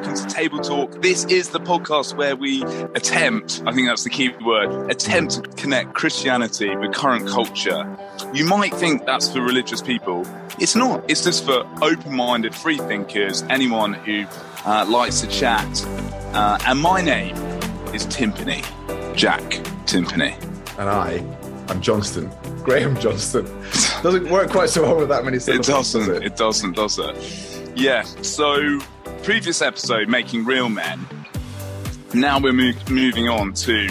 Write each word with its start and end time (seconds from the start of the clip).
welcome 0.00 0.28
to 0.28 0.34
Table 0.34 0.58
Talk. 0.60 1.02
This 1.02 1.26
is 1.26 1.50
the 1.50 1.60
podcast 1.60 2.16
where 2.16 2.34
we 2.34 2.62
attempt, 2.94 3.62
I 3.66 3.72
think 3.72 3.86
that's 3.86 4.04
the 4.04 4.08
key 4.08 4.30
word, 4.42 4.90
attempt 4.90 5.34
to 5.34 5.42
connect 5.42 5.92
Christianity 5.92 6.74
with 6.74 6.94
current 6.94 7.28
culture. 7.28 7.98
You 8.32 8.46
might 8.46 8.72
think 8.72 9.04
that's 9.04 9.30
for 9.30 9.42
religious 9.42 9.82
people. 9.82 10.26
It's 10.58 10.74
not. 10.74 11.04
It's 11.10 11.22
just 11.22 11.44
for 11.44 11.68
open 11.82 12.14
minded 12.14 12.54
free 12.54 12.78
thinkers, 12.78 13.42
anyone 13.50 13.92
who 13.92 14.24
uh, 14.64 14.86
likes 14.88 15.20
to 15.20 15.26
chat. 15.26 15.84
Uh, 16.32 16.58
and 16.66 16.78
my 16.78 17.02
name 17.02 17.36
is 17.92 18.06
Timpany, 18.06 18.62
Jack 19.14 19.42
Timpany. 19.84 20.34
And 20.78 20.88
I 20.88 21.22
am 21.68 21.82
Johnston, 21.82 22.30
Graham 22.62 22.98
Johnston. 22.98 23.44
Doesn't 24.02 24.30
work 24.30 24.50
quite 24.50 24.70
so 24.70 24.82
well 24.82 24.96
with 24.96 25.10
that 25.10 25.26
many 25.26 25.38
syllables. 25.38 25.68
It 25.68 25.72
doesn't. 25.72 26.00
does 26.00 26.08
It? 26.08 26.24
it 26.24 26.36
doesn't, 26.36 26.76
does 26.76 26.98
it? 26.98 27.76
Yeah. 27.76 28.02
So, 28.22 28.80
previous 29.22 29.60
episode, 29.60 30.08
Making 30.08 30.44
Real 30.44 30.68
Men. 30.68 31.06
Now 32.14 32.40
we're 32.40 32.52
mo- 32.52 32.72
moving 32.90 33.28
on 33.28 33.52
to 33.54 33.88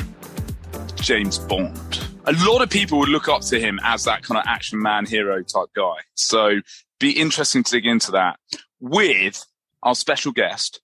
James 0.95 1.37
Bond. 1.37 2.07
A 2.25 2.33
lot 2.47 2.61
of 2.61 2.69
people 2.69 2.99
would 2.99 3.09
look 3.09 3.27
up 3.29 3.41
to 3.43 3.59
him 3.59 3.79
as 3.83 4.03
that 4.05 4.23
kind 4.23 4.39
of 4.39 4.45
action 4.47 4.81
man 4.81 5.05
hero 5.05 5.43
type 5.43 5.69
guy. 5.75 5.97
So, 6.15 6.61
be 6.99 7.11
interesting 7.11 7.63
to 7.63 7.71
dig 7.71 7.85
into 7.85 8.11
that 8.11 8.39
with 8.79 9.45
our 9.83 9.95
special 9.95 10.31
guest, 10.31 10.81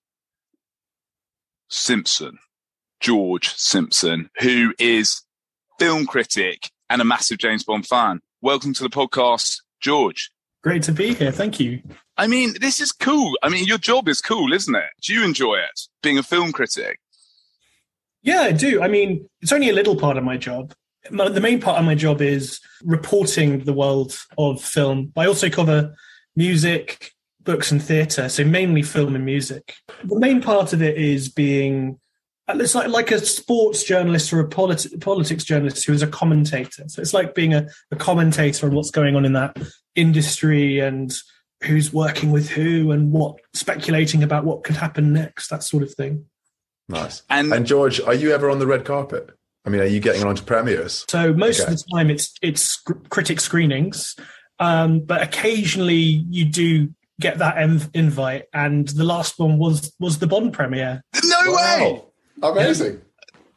Simpson, 1.68 2.38
George 3.00 3.48
Simpson, 3.54 4.30
who 4.40 4.72
is 4.78 5.22
film 5.78 6.06
critic 6.06 6.70
and 6.88 7.02
a 7.02 7.04
massive 7.04 7.38
James 7.38 7.64
Bond 7.64 7.86
fan. 7.86 8.20
Welcome 8.40 8.72
to 8.74 8.82
the 8.82 8.88
podcast, 8.88 9.60
George. 9.80 10.30
Great 10.66 10.82
to 10.82 10.90
be 10.90 11.14
here. 11.14 11.30
Thank 11.30 11.60
you. 11.60 11.80
I 12.16 12.26
mean, 12.26 12.54
this 12.60 12.80
is 12.80 12.90
cool. 12.90 13.38
I 13.40 13.48
mean, 13.48 13.66
your 13.66 13.78
job 13.78 14.08
is 14.08 14.20
cool, 14.20 14.52
isn't 14.52 14.74
it? 14.74 14.90
Do 15.00 15.14
you 15.14 15.24
enjoy 15.24 15.58
it, 15.58 15.80
being 16.02 16.18
a 16.18 16.24
film 16.24 16.50
critic? 16.50 16.98
Yeah, 18.24 18.40
I 18.40 18.50
do. 18.50 18.82
I 18.82 18.88
mean, 18.88 19.28
it's 19.40 19.52
only 19.52 19.68
a 19.68 19.72
little 19.72 19.94
part 19.94 20.16
of 20.16 20.24
my 20.24 20.36
job. 20.36 20.74
The 21.08 21.40
main 21.40 21.60
part 21.60 21.78
of 21.78 21.84
my 21.84 21.94
job 21.94 22.20
is 22.20 22.58
reporting 22.82 23.60
the 23.60 23.72
world 23.72 24.18
of 24.38 24.60
film. 24.60 25.12
I 25.16 25.28
also 25.28 25.48
cover 25.48 25.94
music, 26.34 27.12
books, 27.44 27.70
and 27.70 27.80
theatre, 27.80 28.28
so 28.28 28.44
mainly 28.44 28.82
film 28.82 29.14
and 29.14 29.24
music. 29.24 29.76
The 30.02 30.18
main 30.18 30.42
part 30.42 30.72
of 30.72 30.82
it 30.82 30.98
is 30.98 31.28
being 31.28 32.00
it's 32.48 32.74
like, 32.74 32.88
like 32.88 33.10
a 33.10 33.18
sports 33.18 33.84
journalist 33.84 34.32
or 34.32 34.40
a 34.40 34.48
politi- 34.48 35.00
politics 35.00 35.44
journalist 35.44 35.86
who 35.86 35.92
is 35.92 36.02
a 36.02 36.06
commentator. 36.06 36.84
So 36.88 37.02
it's 37.02 37.14
like 37.14 37.34
being 37.34 37.54
a, 37.54 37.68
a 37.90 37.96
commentator 37.96 38.66
on 38.66 38.74
what's 38.74 38.90
going 38.90 39.16
on 39.16 39.24
in 39.24 39.32
that 39.32 39.56
industry 39.94 40.78
and 40.78 41.12
who's 41.64 41.92
working 41.92 42.30
with 42.30 42.50
who 42.50 42.92
and 42.92 43.12
what 43.12 43.36
speculating 43.54 44.22
about 44.22 44.44
what 44.44 44.62
could 44.62 44.76
happen 44.76 45.12
next, 45.12 45.48
that 45.48 45.62
sort 45.62 45.82
of 45.82 45.92
thing. 45.94 46.26
Nice. 46.88 47.22
And, 47.28 47.52
and 47.52 47.66
George, 47.66 48.00
are 48.00 48.14
you 48.14 48.32
ever 48.32 48.50
on 48.50 48.58
the 48.58 48.66
red 48.66 48.84
carpet? 48.84 49.30
I 49.64 49.68
mean, 49.68 49.80
are 49.80 49.86
you 49.86 49.98
getting 49.98 50.24
onto 50.24 50.44
premieres? 50.44 51.04
So 51.08 51.32
most 51.32 51.60
okay. 51.60 51.72
of 51.72 51.76
the 51.76 51.84
time, 51.92 52.08
it's 52.08 52.32
it's 52.40 52.80
critic 53.08 53.40
screenings, 53.40 54.14
um, 54.60 55.00
but 55.00 55.22
occasionally 55.22 55.96
you 56.30 56.44
do 56.44 56.94
get 57.20 57.38
that 57.38 57.56
env- 57.56 57.90
invite. 57.92 58.44
And 58.52 58.86
the 58.86 59.02
last 59.02 59.40
one 59.40 59.58
was 59.58 59.92
was 59.98 60.20
the 60.20 60.28
Bond 60.28 60.52
premiere. 60.52 61.02
No 61.24 61.36
wow. 61.48 61.78
way! 61.80 62.02
Amazing. 62.42 63.02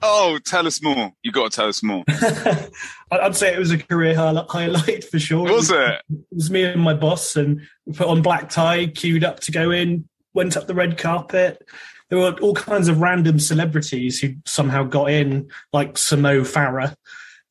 Oh, 0.01 0.39
tell 0.45 0.65
us 0.65 0.81
more. 0.81 1.13
You 1.23 1.31
got 1.31 1.51
to 1.51 1.55
tell 1.55 1.67
us 1.67 1.83
more. 1.83 2.05
I'd 3.11 3.35
say 3.35 3.53
it 3.53 3.59
was 3.59 3.71
a 3.71 3.77
career 3.77 4.15
highlight 4.15 5.03
for 5.03 5.19
sure. 5.19 5.43
Was 5.51 5.69
it? 5.69 5.75
Was, 5.75 5.79
it? 5.79 6.01
it 6.09 6.35
was 6.35 6.51
me 6.51 6.63
and 6.63 6.81
my 6.81 6.93
boss, 6.93 7.35
and 7.35 7.61
we 7.85 7.93
put 7.93 8.07
on 8.07 8.21
black 8.21 8.49
tie, 8.49 8.87
queued 8.87 9.25
up 9.25 9.41
to 9.41 9.51
go 9.51 9.71
in, 9.71 10.07
went 10.33 10.55
up 10.55 10.67
the 10.67 10.73
red 10.73 10.97
carpet. 10.97 11.67
There 12.09 12.17
were 12.17 12.31
all 12.39 12.55
kinds 12.55 12.87
of 12.87 13.01
random 13.01 13.39
celebrities 13.39 14.19
who 14.19 14.35
somehow 14.45 14.83
got 14.83 15.11
in, 15.11 15.49
like 15.73 15.97
Sir 15.97 16.17
Mo 16.17 16.41
Farah 16.41 16.95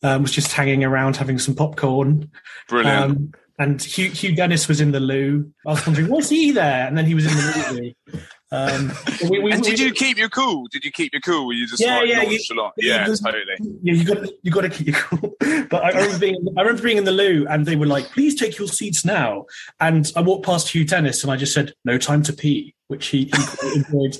um, 0.03 0.23
was 0.23 0.33
just 0.33 0.53
hanging 0.53 0.85
around 0.85 1.17
having 1.17 1.39
some 1.39 1.55
popcorn. 1.55 2.31
Brilliant. 2.69 3.11
Um, 3.11 3.33
and 3.59 3.83
Hugh, 3.83 4.11
Hugh, 4.11 4.35
Dennis 4.35 4.69
was 4.69 4.81
in 4.81 4.93
the 4.93 5.01
loo. 5.01 5.53
I 5.67 5.71
was 5.71 5.87
wondering, 5.87 6.09
was 6.09 6.29
he 6.29 6.53
there? 6.53 6.87
And 6.87 6.97
then 6.97 7.07
he 7.07 7.15
was 7.15 7.27
in 7.27 7.33
the 7.33 7.67
movie. 7.73 7.97
Um, 8.51 8.93
we, 9.29 9.39
we, 9.41 9.53
and 9.53 9.63
did 9.63 9.79
we, 9.79 9.87
you 9.87 9.93
keep 9.93 10.17
your 10.17 10.29
cool? 10.29 10.67
Did 10.71 10.85
you 10.85 10.91
keep 10.91 11.13
your 11.13 11.21
cool? 11.21 11.47
Were 11.47 11.53
you 11.53 11.67
just 11.67 11.83
yeah, 11.83 11.99
like 11.99 12.09
yeah, 12.09 12.23
nonchalant? 12.23 12.75
You, 12.79 12.91
yeah, 12.91 13.05
totally. 13.05 13.79
Yeah, 13.83 13.93
you 13.93 14.05
got 14.05 14.29
you 14.43 14.51
got 14.51 14.61
to 14.63 14.71
keep 14.71 14.89
your 14.89 14.97
cool. 14.97 15.35
But 15.71 15.85
I 15.85 15.89
remember 15.91 16.19
being 16.19 16.47
I 16.57 16.63
remember 16.63 16.83
being 16.83 16.97
in 16.97 17.05
the 17.05 17.13
loo, 17.13 17.47
and 17.49 17.67
they 17.67 17.77
were 17.77 17.87
like, 17.87 18.07
"Please 18.07 18.35
take 18.35 18.59
your 18.59 18.69
seats 18.69 19.05
now." 19.05 19.45
And 19.81 20.11
I 20.17 20.23
walked 20.23 20.47
past 20.47 20.71
Hugh 20.71 20.85
Dennis, 20.85 21.23
and 21.23 21.33
I 21.33 21.37
just 21.37 21.53
said, 21.53 21.75
"No 21.85 21.99
time 21.99 22.23
to 22.23 22.33
pee," 22.33 22.75
which 22.87 23.09
he, 23.09 23.31
he 23.63 23.75
enjoyed. 23.75 24.17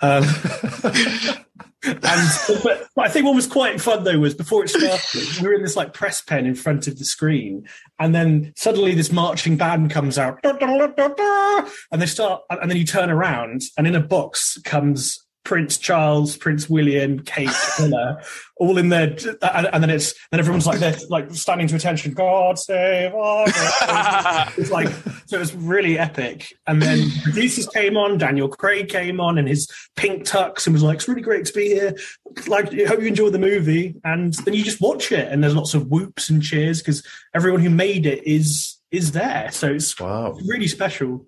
Um, 0.00 0.24
and 1.86 2.62
but, 2.62 2.88
I 2.96 3.08
think 3.08 3.26
what 3.26 3.34
was 3.34 3.46
quite 3.46 3.80
fun 3.80 4.04
though 4.04 4.18
was 4.18 4.34
before 4.34 4.64
it 4.64 4.70
started, 4.70 5.40
we 5.40 5.48
were 5.48 5.54
in 5.54 5.62
this 5.62 5.76
like 5.76 5.92
press 5.92 6.20
pen 6.20 6.46
in 6.46 6.54
front 6.54 6.86
of 6.86 6.98
the 6.98 7.04
screen, 7.04 7.66
and 7.98 8.14
then 8.14 8.52
suddenly 8.56 8.94
this 8.94 9.12
marching 9.12 9.56
band 9.56 9.90
comes 9.90 10.18
out, 10.18 10.40
and 10.44 12.02
they 12.02 12.06
start, 12.06 12.42
and 12.50 12.70
then 12.70 12.76
you 12.76 12.84
turn 12.84 13.10
around, 13.10 13.62
and 13.76 13.86
in 13.86 13.94
a 13.94 14.00
box 14.00 14.58
comes 14.64 15.23
Prince 15.44 15.76
Charles, 15.76 16.38
Prince 16.38 16.70
William, 16.70 17.20
Kate 17.20 17.50
Miller, 17.78 18.22
all 18.56 18.78
in 18.78 18.88
there, 18.88 19.10
and, 19.42 19.68
and, 19.72 19.82
then 19.82 19.90
it's 19.90 20.14
then 20.30 20.40
everyone's 20.40 20.66
like 20.66 20.80
they're 20.80 20.96
like 21.10 21.30
standing 21.34 21.66
to 21.68 21.76
attention. 21.76 22.14
God 22.14 22.58
save 22.58 23.14
our 23.14 23.44
It's 24.56 24.70
like 24.70 24.88
so 25.26 25.36
it 25.36 25.40
was 25.40 25.54
really 25.54 25.98
epic. 25.98 26.54
And 26.66 26.80
then 26.80 27.10
producers 27.22 27.68
came 27.68 27.96
on, 27.96 28.16
Daniel 28.16 28.48
Craig 28.48 28.88
came 28.88 29.20
on, 29.20 29.36
in 29.36 29.46
his 29.46 29.68
pink 29.96 30.24
tux, 30.24 30.66
and 30.66 30.72
was 30.72 30.82
like, 30.82 30.96
"It's 30.96 31.08
really 31.08 31.20
great 31.20 31.44
to 31.44 31.52
be 31.52 31.66
here. 31.66 31.94
Like, 32.46 32.72
I 32.72 32.86
hope 32.86 33.00
you 33.00 33.06
enjoy 33.06 33.28
the 33.28 33.38
movie." 33.38 33.96
And 34.02 34.32
then 34.32 34.54
you 34.54 34.64
just 34.64 34.80
watch 34.80 35.12
it, 35.12 35.30
and 35.30 35.42
there's 35.42 35.54
lots 35.54 35.74
of 35.74 35.88
whoops 35.88 36.30
and 36.30 36.42
cheers 36.42 36.80
because 36.80 37.06
everyone 37.34 37.60
who 37.60 37.70
made 37.70 38.06
it 38.06 38.26
is 38.26 38.78
is 38.90 39.12
there. 39.12 39.50
So 39.52 39.72
it's 39.72 39.98
wow. 40.00 40.38
really 40.46 40.68
special. 40.68 41.26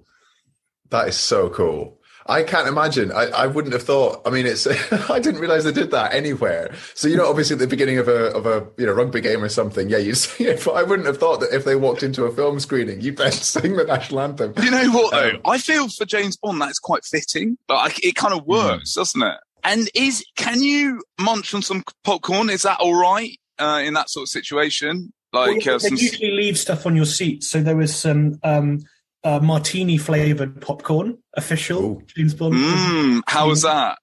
That 0.91 1.09
is 1.09 1.17
so 1.17 1.51
cool. 1.51 1.96
I 2.29 2.43
can't 2.43 2.69
imagine. 2.69 3.13
I, 3.13 3.27
I 3.27 3.47
wouldn't 3.47 3.73
have 3.73 3.83
thought. 3.83 4.23
I 4.27 4.31
mean, 4.31 4.47
it's. 4.47 4.67
I 5.11 5.19
didn't 5.19 5.41
realize 5.41 5.65
they 5.65 5.73
did 5.73 5.91
that 5.93 6.13
anywhere. 6.13 6.75
So 6.95 7.09
you 7.09 7.17
know, 7.17 7.29
obviously 7.29 7.55
at 7.55 7.61
the 7.61 7.67
beginning 7.67 7.99
of 7.99 8.09
a 8.09 8.33
of 8.35 8.47
a 8.47 8.67
you 8.77 8.87
know 8.87 8.93
rugby 8.93 9.21
game 9.21 9.43
or 9.43 9.49
something, 9.49 9.89
yeah, 9.89 9.99
you 9.99 10.15
see 10.15 10.45
it. 10.45 10.63
But 10.65 10.73
I 10.73 10.83
wouldn't 10.83 11.07
have 11.07 11.19
thought 11.19 11.41
that 11.41 11.55
if 11.55 11.65
they 11.65 11.77
walked 11.77 12.03
into 12.03 12.25
a 12.25 12.33
film 12.33 12.61
screening, 12.61 13.01
you'd 13.01 13.17
then 13.17 13.33
sing 13.33 13.77
the 13.77 13.85
national 13.85 14.21
anthem. 14.21 14.55
You 14.63 14.71
know 14.71 14.91
what 14.91 15.13
though? 15.13 15.31
Um, 15.31 15.41
I 15.45 15.59
feel 15.59 15.89
for 15.89 16.05
James 16.05 16.37
Bond 16.37 16.61
that's 16.61 16.79
quite 16.79 17.05
fitting. 17.05 17.59
Like 17.69 18.05
it 18.05 18.15
kind 18.15 18.35
of 18.35 18.41
hmm. 18.41 18.51
works, 18.51 18.95
doesn't 18.95 19.23
it? 19.23 19.39
And 19.65 19.89
is 19.95 20.25
can 20.37 20.63
you 20.63 21.03
munch 21.21 21.55
on 21.55 21.63
some 21.63 21.83
popcorn? 22.05 22.51
Is 22.51 22.63
that 22.63 22.81
all 22.81 22.95
right 22.95 23.39
uh, 23.59 23.83
in 23.85 23.95
that 23.95 24.11
sort 24.11 24.25
of 24.25 24.29
situation? 24.29 25.13
Like 25.33 25.65
well, 25.65 25.77
uh, 25.77 25.79
they 25.79 25.89
some... 25.89 25.97
usually 25.97 26.31
leave 26.31 26.59
stuff 26.59 26.87
on 26.87 26.97
your 26.97 27.05
seat. 27.05 27.45
So 27.45 27.63
there 27.63 27.77
was 27.77 27.95
some. 27.95 28.39
Um, 28.43 28.81
uh, 29.25 29.41
martini 29.41 29.99
flavored 29.99 30.61
popcorn, 30.61 31.19
official 31.35 31.83
Ooh. 31.83 32.03
James 32.07 32.35
Bond. 32.35 32.55
Mm, 32.55 33.23
how 33.27 33.49
was 33.49 33.63
that? 33.63 33.99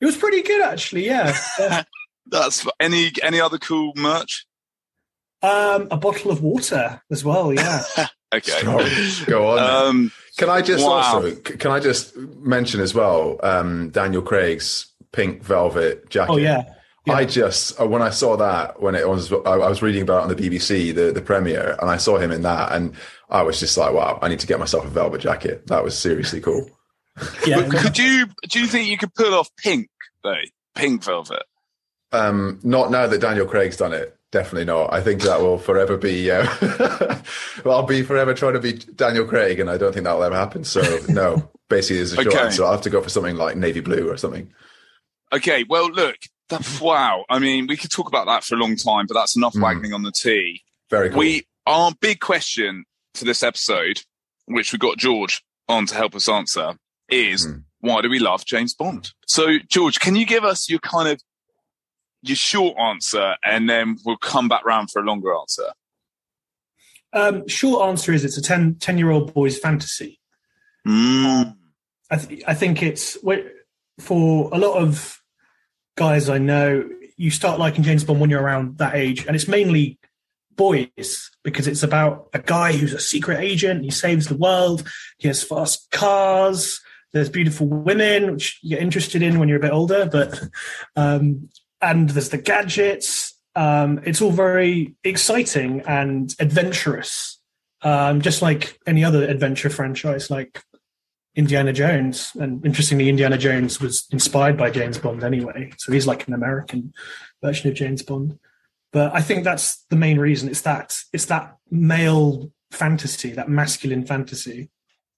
It 0.00 0.06
was 0.06 0.16
pretty 0.16 0.42
good, 0.42 0.62
actually. 0.62 1.06
Yeah. 1.06 1.36
That's 2.26 2.66
any 2.80 3.12
any 3.22 3.40
other 3.40 3.58
cool 3.58 3.92
merch. 3.96 4.46
Um, 5.42 5.88
a 5.90 5.96
bottle 5.96 6.30
of 6.30 6.42
water 6.42 7.02
as 7.10 7.24
well. 7.24 7.52
Yeah. 7.52 7.82
okay. 8.34 8.62
Go 9.26 9.48
on. 9.48 9.58
Um, 9.58 10.12
can 10.38 10.48
I 10.48 10.62
just 10.62 10.84
wow. 10.84 10.90
also 10.90 11.34
can 11.34 11.70
I 11.70 11.80
just 11.80 12.16
mention 12.16 12.80
as 12.80 12.94
well 12.94 13.38
um, 13.42 13.90
Daniel 13.90 14.22
Craig's 14.22 14.86
pink 15.12 15.42
velvet 15.42 16.08
jacket? 16.10 16.32
Oh 16.32 16.36
yeah. 16.36 16.74
Yeah. 17.04 17.14
I 17.14 17.24
just 17.24 17.80
uh, 17.80 17.86
when 17.86 18.02
I 18.02 18.10
saw 18.10 18.36
that 18.36 18.80
when 18.80 18.94
it 18.94 19.08
was 19.08 19.32
I 19.32 19.56
was 19.56 19.82
reading 19.82 20.02
about 20.02 20.20
it 20.20 20.30
on 20.30 20.36
the 20.36 20.48
BBC 20.48 20.94
the 20.94 21.12
the 21.12 21.20
premiere 21.20 21.76
and 21.80 21.90
I 21.90 21.96
saw 21.96 22.18
him 22.18 22.30
in 22.30 22.42
that 22.42 22.72
and 22.72 22.94
I 23.28 23.42
was 23.42 23.58
just 23.58 23.76
like 23.76 23.92
wow 23.92 24.20
I 24.22 24.28
need 24.28 24.38
to 24.40 24.46
get 24.46 24.60
myself 24.60 24.84
a 24.84 24.88
velvet 24.88 25.20
jacket 25.20 25.66
that 25.66 25.82
was 25.82 25.98
seriously 25.98 26.40
cool. 26.40 26.68
Yeah. 27.46 27.68
could 27.68 27.98
you 27.98 28.26
do 28.48 28.60
you 28.60 28.66
think 28.66 28.88
you 28.88 28.96
could 28.96 29.14
pull 29.14 29.34
off 29.34 29.50
pink 29.56 29.88
though 30.22 30.36
pink 30.74 31.04
velvet? 31.04 31.42
Um, 32.12 32.60
not 32.62 32.90
now 32.90 33.06
that 33.06 33.20
Daniel 33.20 33.46
Craig's 33.46 33.76
done 33.76 33.92
it. 33.92 34.16
Definitely 34.30 34.66
not. 34.66 34.92
I 34.92 35.02
think 35.02 35.22
that 35.22 35.40
will 35.40 35.58
forever 35.58 35.96
be. 35.98 36.30
Uh, 36.30 36.46
well, 37.64 37.76
I'll 37.76 37.86
be 37.86 38.02
forever 38.02 38.32
trying 38.32 38.54
to 38.54 38.60
be 38.60 38.72
Daniel 38.72 39.26
Craig, 39.26 39.60
and 39.60 39.68
I 39.68 39.76
don't 39.76 39.92
think 39.92 40.04
that 40.04 40.14
will 40.14 40.24
ever 40.24 40.36
happen. 40.36 40.64
So 40.64 40.80
no, 41.08 41.50
basically, 41.68 42.00
is 42.00 42.12
a 42.12 42.16
short 42.16 42.28
okay. 42.28 42.38
answer. 42.38 42.64
I'll 42.64 42.72
have 42.72 42.82
to 42.82 42.90
go 42.90 43.02
for 43.02 43.10
something 43.10 43.36
like 43.36 43.56
navy 43.56 43.80
blue 43.80 44.10
or 44.10 44.16
something. 44.16 44.50
Okay, 45.32 45.64
well, 45.68 45.90
look, 45.90 46.16
that, 46.52 46.80
wow. 46.80 47.24
I 47.28 47.38
mean, 47.38 47.66
we 47.66 47.76
could 47.76 47.90
talk 47.90 48.08
about 48.08 48.26
that 48.26 48.44
for 48.44 48.54
a 48.54 48.58
long 48.58 48.76
time, 48.76 49.06
but 49.06 49.14
that's 49.14 49.36
enough 49.36 49.54
mm. 49.54 49.62
wagging 49.62 49.92
on 49.92 50.02
the 50.02 50.12
tee. 50.12 50.62
Very 50.90 51.10
cool. 51.10 51.18
We, 51.18 51.46
our 51.66 51.92
big 52.00 52.20
question 52.20 52.84
for 53.14 53.24
this 53.24 53.42
episode, 53.42 54.00
which 54.46 54.72
we 54.72 54.78
got 54.78 54.98
George 54.98 55.42
on 55.68 55.86
to 55.86 55.94
help 55.94 56.14
us 56.14 56.28
answer, 56.28 56.74
is 57.08 57.46
mm. 57.46 57.62
why 57.80 58.00
do 58.00 58.08
we 58.08 58.18
love 58.18 58.44
James 58.44 58.74
Bond? 58.74 59.10
So, 59.26 59.58
George, 59.68 60.00
can 60.00 60.16
you 60.16 60.26
give 60.26 60.44
us 60.44 60.70
your 60.70 60.80
kind 60.80 61.08
of 61.08 61.20
your 62.22 62.36
short 62.36 62.78
answer, 62.78 63.34
and 63.44 63.68
then 63.68 63.98
we'll 64.04 64.16
come 64.16 64.48
back 64.48 64.64
round 64.64 64.90
for 64.90 65.02
a 65.02 65.04
longer 65.04 65.34
answer. 65.34 65.72
Um, 67.12 67.46
short 67.46 67.88
answer 67.88 68.12
is 68.12 68.24
it's 68.24 68.38
a 68.38 68.42
10, 68.42 68.76
10 68.76 68.96
year 68.96 69.10
old 69.10 69.34
boy's 69.34 69.58
fantasy. 69.58 70.18
Mm. 70.86 71.56
I, 72.10 72.16
th- 72.16 72.42
I 72.46 72.54
think 72.54 72.82
it's 72.82 73.18
for 74.00 74.50
a 74.52 74.58
lot 74.58 74.78
of 74.78 75.20
guys 75.96 76.28
I 76.28 76.38
know. 76.38 76.88
You 77.16 77.30
start 77.30 77.58
liking 77.58 77.84
James 77.84 78.04
Bond 78.04 78.20
when 78.20 78.30
you're 78.30 78.42
around 78.42 78.78
that 78.78 78.94
age, 78.94 79.26
and 79.26 79.36
it's 79.36 79.48
mainly 79.48 79.98
boys 80.56 81.30
because 81.42 81.66
it's 81.66 81.82
about 81.82 82.28
a 82.32 82.38
guy 82.38 82.72
who's 82.72 82.92
a 82.92 83.00
secret 83.00 83.40
agent. 83.40 83.84
He 83.84 83.90
saves 83.90 84.26
the 84.26 84.36
world. 84.36 84.86
He 85.18 85.28
has 85.28 85.42
fast 85.42 85.90
cars. 85.90 86.80
There's 87.12 87.28
beautiful 87.28 87.66
women, 87.66 88.32
which 88.32 88.58
you 88.62 88.70
get 88.70 88.82
interested 88.82 89.22
in 89.22 89.38
when 89.38 89.48
you're 89.48 89.58
a 89.58 89.62
bit 89.62 89.72
older. 89.72 90.08
But 90.10 90.40
um, 90.96 91.48
and 91.80 92.08
there's 92.10 92.30
the 92.30 92.38
gadgets. 92.38 93.34
Um, 93.54 94.00
it's 94.04 94.22
all 94.22 94.30
very 94.30 94.94
exciting 95.04 95.82
and 95.86 96.34
adventurous, 96.38 97.38
um, 97.82 98.22
just 98.22 98.40
like 98.40 98.78
any 98.86 99.04
other 99.04 99.28
adventure 99.28 99.68
franchise, 99.68 100.30
like 100.30 100.62
Indiana 101.34 101.72
Jones. 101.72 102.32
And 102.38 102.64
interestingly, 102.64 103.08
Indiana 103.08 103.38
Jones 103.38 103.80
was 103.80 104.06
inspired 104.10 104.56
by 104.56 104.70
James 104.70 104.98
Bond 104.98 105.24
anyway, 105.24 105.72
so 105.78 105.92
he's 105.92 106.06
like 106.06 106.28
an 106.28 106.34
American 106.34 106.92
version 107.42 107.70
of 107.70 107.76
James 107.76 108.02
Bond. 108.02 108.38
But 108.92 109.14
I 109.14 109.22
think 109.22 109.44
that's 109.44 109.84
the 109.88 109.96
main 109.96 110.18
reason. 110.18 110.48
It's 110.48 110.60
that 110.62 110.98
it's 111.12 111.26
that 111.26 111.56
male 111.70 112.52
fantasy, 112.70 113.32
that 113.32 113.48
masculine 113.48 114.04
fantasy. 114.04 114.70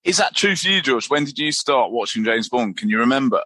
Is 0.04 0.18
that 0.18 0.34
true 0.34 0.54
for 0.54 0.68
you, 0.68 0.82
George? 0.82 1.08
When 1.08 1.24
did 1.24 1.38
you 1.38 1.50
start 1.50 1.90
watching 1.90 2.24
James 2.24 2.48
Bond? 2.48 2.76
Can 2.76 2.88
you 2.88 2.98
remember? 2.98 3.42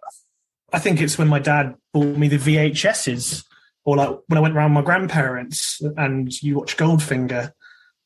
I 0.71 0.79
think 0.79 1.01
it's 1.01 1.17
when 1.17 1.27
my 1.27 1.39
dad 1.39 1.75
bought 1.93 2.17
me 2.17 2.27
the 2.27 2.37
VHSs, 2.37 3.43
or 3.85 3.95
like 3.95 4.19
when 4.27 4.37
I 4.37 4.41
went 4.41 4.55
around 4.55 4.73
my 4.73 4.81
grandparents 4.81 5.81
and 5.97 6.31
you 6.43 6.59
watch 6.59 6.77
Goldfinger, 6.77 7.53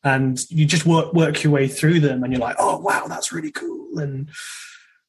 and 0.03 0.43
you 0.49 0.65
just 0.65 0.85
work 0.85 1.13
work 1.13 1.43
your 1.43 1.53
way 1.53 1.67
through 1.67 1.99
them, 1.99 2.23
and 2.23 2.31
you're 2.33 2.41
like, 2.41 2.57
oh 2.59 2.77
wow, 2.77 3.05
that's 3.07 3.31
really 3.31 3.51
cool, 3.51 3.99
and 3.99 4.29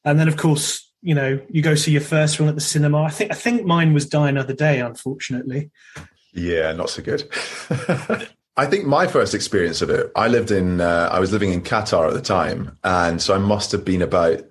and 0.03 0.19
then 0.19 0.27
of 0.27 0.37
course 0.37 0.91
you 1.01 1.15
know 1.15 1.39
you 1.49 1.61
go 1.61 1.75
see 1.75 1.91
your 1.91 2.01
first 2.01 2.39
one 2.39 2.49
at 2.49 2.55
the 2.55 2.61
cinema. 2.61 3.03
I 3.03 3.09
think 3.09 3.31
I 3.31 3.35
think 3.35 3.65
mine 3.65 3.93
was 3.93 4.07
Die 4.07 4.29
Another 4.29 4.53
Day, 4.53 4.79
unfortunately. 4.79 5.71
Yeah, 6.33 6.73
not 6.73 6.89
so 6.89 7.01
good. 7.01 7.29
I 8.57 8.65
think 8.65 8.85
my 8.85 9.07
first 9.07 9.33
experience 9.33 9.81
of 9.81 9.89
it, 9.89 10.11
I 10.15 10.29
lived 10.29 10.51
in, 10.51 10.79
uh, 10.79 11.09
I 11.11 11.19
was 11.19 11.33
living 11.33 11.51
in 11.51 11.61
Qatar 11.61 12.07
at 12.07 12.13
the 12.13 12.21
time. 12.21 12.77
And 12.83 13.21
so 13.21 13.35
I 13.35 13.37
must 13.37 13.71
have 13.73 13.83
been 13.83 14.01
about 14.01 14.43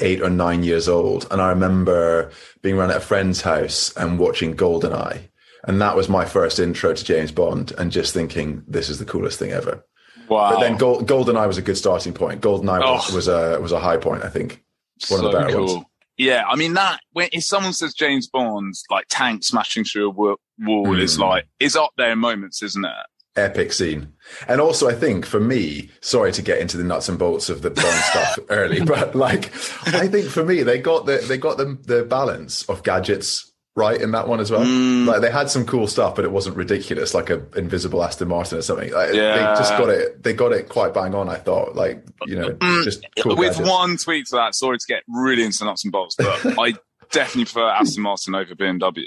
eight 0.00 0.20
or 0.20 0.30
nine 0.30 0.64
years 0.64 0.88
old. 0.88 1.28
And 1.30 1.40
I 1.40 1.50
remember 1.50 2.32
being 2.62 2.76
around 2.76 2.90
at 2.90 2.96
a 2.96 3.00
friend's 3.00 3.40
house 3.42 3.96
and 3.96 4.18
watching 4.18 4.56
Goldeneye. 4.56 5.28
And 5.64 5.80
that 5.80 5.94
was 5.94 6.08
my 6.08 6.24
first 6.24 6.58
intro 6.58 6.92
to 6.92 7.04
James 7.04 7.30
Bond 7.30 7.72
and 7.78 7.92
just 7.92 8.12
thinking, 8.12 8.64
this 8.66 8.88
is 8.88 8.98
the 8.98 9.04
coolest 9.04 9.38
thing 9.38 9.52
ever. 9.52 9.84
Wow. 10.32 10.54
But 10.54 10.60
then 10.60 10.76
Gold, 10.76 11.06
Goldeneye 11.06 11.46
was 11.46 11.58
a 11.58 11.62
good 11.62 11.76
starting 11.76 12.14
point. 12.14 12.40
Goldeneye 12.40 12.80
oh. 12.82 12.94
was, 12.94 13.12
was, 13.12 13.28
a, 13.28 13.60
was 13.60 13.72
a 13.72 13.78
high 13.78 13.98
point, 13.98 14.24
I 14.24 14.28
think. 14.28 14.62
One 15.08 15.20
so 15.20 15.26
of 15.26 15.32
the 15.32 15.38
better 15.38 15.52
cool. 15.52 15.74
ones. 15.74 15.86
Yeah, 16.18 16.44
I 16.46 16.56
mean 16.56 16.74
that 16.74 17.00
when 17.12 17.28
if 17.32 17.42
someone 17.42 17.72
says 17.72 17.94
James 17.94 18.28
Bond's 18.28 18.84
like 18.90 19.06
tank 19.08 19.42
smashing 19.44 19.84
through 19.84 20.08
a 20.08 20.10
wall 20.10 20.36
mm. 20.58 21.00
is 21.00 21.18
like 21.18 21.46
is 21.58 21.74
up 21.74 21.90
there 21.96 22.12
in 22.12 22.18
moments, 22.18 22.62
isn't 22.62 22.84
it? 22.84 22.92
Epic 23.34 23.72
scene. 23.72 24.12
And 24.46 24.60
also 24.60 24.88
I 24.88 24.94
think 24.94 25.24
for 25.24 25.40
me, 25.40 25.90
sorry 26.02 26.30
to 26.32 26.42
get 26.42 26.58
into 26.58 26.76
the 26.76 26.84
nuts 26.84 27.08
and 27.08 27.18
bolts 27.18 27.48
of 27.48 27.62
the 27.62 27.70
Bond 27.70 27.86
stuff 28.10 28.38
early, 28.50 28.84
but 28.84 29.14
like 29.14 29.46
I 29.86 30.06
think 30.06 30.28
for 30.28 30.44
me 30.44 30.62
they 30.62 30.78
got 30.78 31.06
the 31.06 31.16
they 31.26 31.38
got 31.38 31.56
the 31.56 31.78
the 31.86 32.04
balance 32.04 32.62
of 32.68 32.82
gadgets 32.82 33.51
right 33.74 34.00
in 34.00 34.10
that 34.12 34.28
one 34.28 34.40
as 34.40 34.50
well. 34.50 34.64
Mm. 34.64 35.06
Like 35.06 35.20
they 35.20 35.30
had 35.30 35.50
some 35.50 35.64
cool 35.64 35.86
stuff, 35.86 36.14
but 36.14 36.24
it 36.24 36.30
wasn't 36.30 36.56
ridiculous, 36.56 37.14
like 37.14 37.30
a 37.30 37.42
invisible 37.56 38.02
Aston 38.02 38.28
Martin 38.28 38.58
or 38.58 38.62
something. 38.62 38.92
Like, 38.92 39.14
yeah. 39.14 39.36
They 39.36 39.58
just 39.58 39.76
got 39.76 39.88
it. 39.88 40.22
They 40.22 40.32
got 40.32 40.52
it 40.52 40.68
quite 40.68 40.94
bang 40.94 41.14
on. 41.14 41.28
I 41.28 41.36
thought, 41.36 41.74
like 41.74 42.04
you 42.26 42.36
know, 42.36 42.50
mm. 42.50 42.84
just 42.84 43.04
cool 43.18 43.36
with 43.36 43.52
gadgets. 43.52 43.70
one 43.70 43.96
tweet 43.96 44.26
to 44.26 44.36
that. 44.36 44.54
Sorry 44.54 44.78
to 44.78 44.86
get 44.86 45.02
really 45.08 45.44
into 45.44 45.64
nuts 45.64 45.84
and 45.84 45.92
bolts, 45.92 46.16
but 46.16 46.58
I 46.58 46.74
definitely 47.10 47.44
prefer 47.44 47.68
Aston 47.68 48.02
Martin 48.02 48.34
over 48.34 48.54
BMW. 48.54 49.04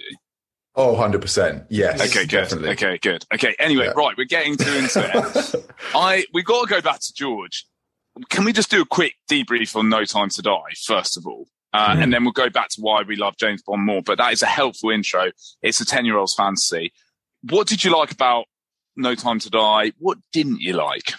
Oh, 0.78 0.94
100%. 0.94 1.68
Yes. 1.70 2.02
Okay, 2.02 2.26
good. 2.26 2.30
Definitely. 2.30 2.70
Okay, 2.72 2.98
good. 2.98 3.26
Okay, 3.34 3.56
anyway, 3.60 3.86
yeah. 3.86 3.92
right, 3.92 4.14
we're 4.18 4.26
getting 4.26 4.58
too 4.58 4.74
into 4.74 5.00
it. 5.02 5.66
I 5.96 6.26
we've 6.34 6.44
got 6.44 6.68
to 6.68 6.68
go 6.68 6.82
back 6.82 7.00
to 7.00 7.14
George. 7.14 7.66
Can 8.30 8.44
we 8.44 8.52
just 8.52 8.72
do 8.72 8.82
a 8.82 8.86
quick 8.86 9.14
debrief 9.30 9.76
on 9.76 9.90
No 9.90 10.04
Time 10.04 10.30
to 10.30 10.42
Die, 10.42 10.74
first 10.86 11.18
of 11.18 11.26
all? 11.26 11.48
Uh, 11.76 11.90
mm-hmm. 11.90 12.04
And 12.04 12.14
then 12.14 12.24
we'll 12.24 12.32
go 12.32 12.50
back 12.50 12.70
to 12.70 12.82
why 12.82 13.02
we 13.02 13.18
love 13.18 13.36
James 13.36 13.62
Bond 13.62 13.86
more. 13.86 14.02
But 14.02 14.18
that 14.20 14.32
is 14.32 14.42
a 14.42 14.46
helpful 14.46 14.92
intro. 14.92 15.32
It's 15.62 15.82
a 15.82 15.86
10 15.86 16.06
year 16.06 16.18
old's 16.18 16.34
fantasy. 16.34 16.94
What 17.50 17.68
did 17.68 17.84
you 17.84 17.96
like 17.96 18.12
about 18.12 18.46
No 18.96 19.14
Time 19.14 19.40
to 19.40 19.50
Die? 19.50 19.92
What 19.98 20.18
didn't 20.32 20.62
you 20.62 20.74
like? 20.74 21.14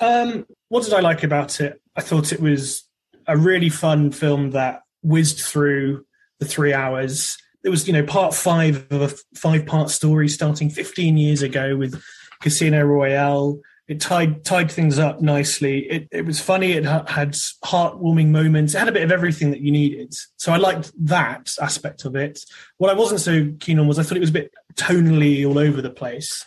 Um, 0.00 0.46
what 0.68 0.84
did 0.84 0.92
I 0.92 1.00
like 1.00 1.22
about 1.22 1.62
it? 1.62 1.80
I 1.96 2.02
thought 2.02 2.30
it 2.30 2.40
was 2.40 2.86
a 3.26 3.38
really 3.38 3.70
fun 3.70 4.10
film 4.10 4.50
that 4.50 4.82
whizzed 5.02 5.40
through 5.40 6.04
the 6.40 6.44
three 6.44 6.74
hours. 6.74 7.38
It 7.64 7.70
was, 7.70 7.86
you 7.86 7.94
know, 7.94 8.04
part 8.04 8.34
five 8.34 8.86
of 8.90 9.00
a 9.00 9.14
five 9.34 9.64
part 9.64 9.88
story 9.88 10.28
starting 10.28 10.68
15 10.68 11.16
years 11.16 11.40
ago 11.40 11.74
with 11.74 12.02
Casino 12.42 12.82
Royale 12.82 13.58
it 13.86 14.00
tied 14.00 14.44
tied 14.44 14.70
things 14.70 14.98
up 14.98 15.20
nicely. 15.20 15.80
It 15.90 16.08
it 16.10 16.24
was 16.24 16.40
funny. 16.40 16.72
It 16.72 16.86
ha- 16.86 17.04
had 17.06 17.32
heartwarming 17.64 18.28
moments. 18.28 18.74
It 18.74 18.78
had 18.78 18.88
a 18.88 18.92
bit 18.92 19.02
of 19.02 19.12
everything 19.12 19.50
that 19.50 19.60
you 19.60 19.70
needed. 19.70 20.14
So 20.38 20.52
I 20.52 20.56
liked 20.56 20.92
that 21.06 21.54
aspect 21.60 22.04
of 22.04 22.16
it. 22.16 22.40
What 22.78 22.90
I 22.90 22.94
wasn't 22.94 23.20
so 23.20 23.52
keen 23.60 23.78
on 23.78 23.86
was 23.86 23.98
I 23.98 24.02
thought 24.02 24.16
it 24.16 24.20
was 24.20 24.30
a 24.30 24.34
bit 24.34 24.52
tonally 24.74 25.46
all 25.46 25.58
over 25.58 25.82
the 25.82 25.90
place. 25.90 26.44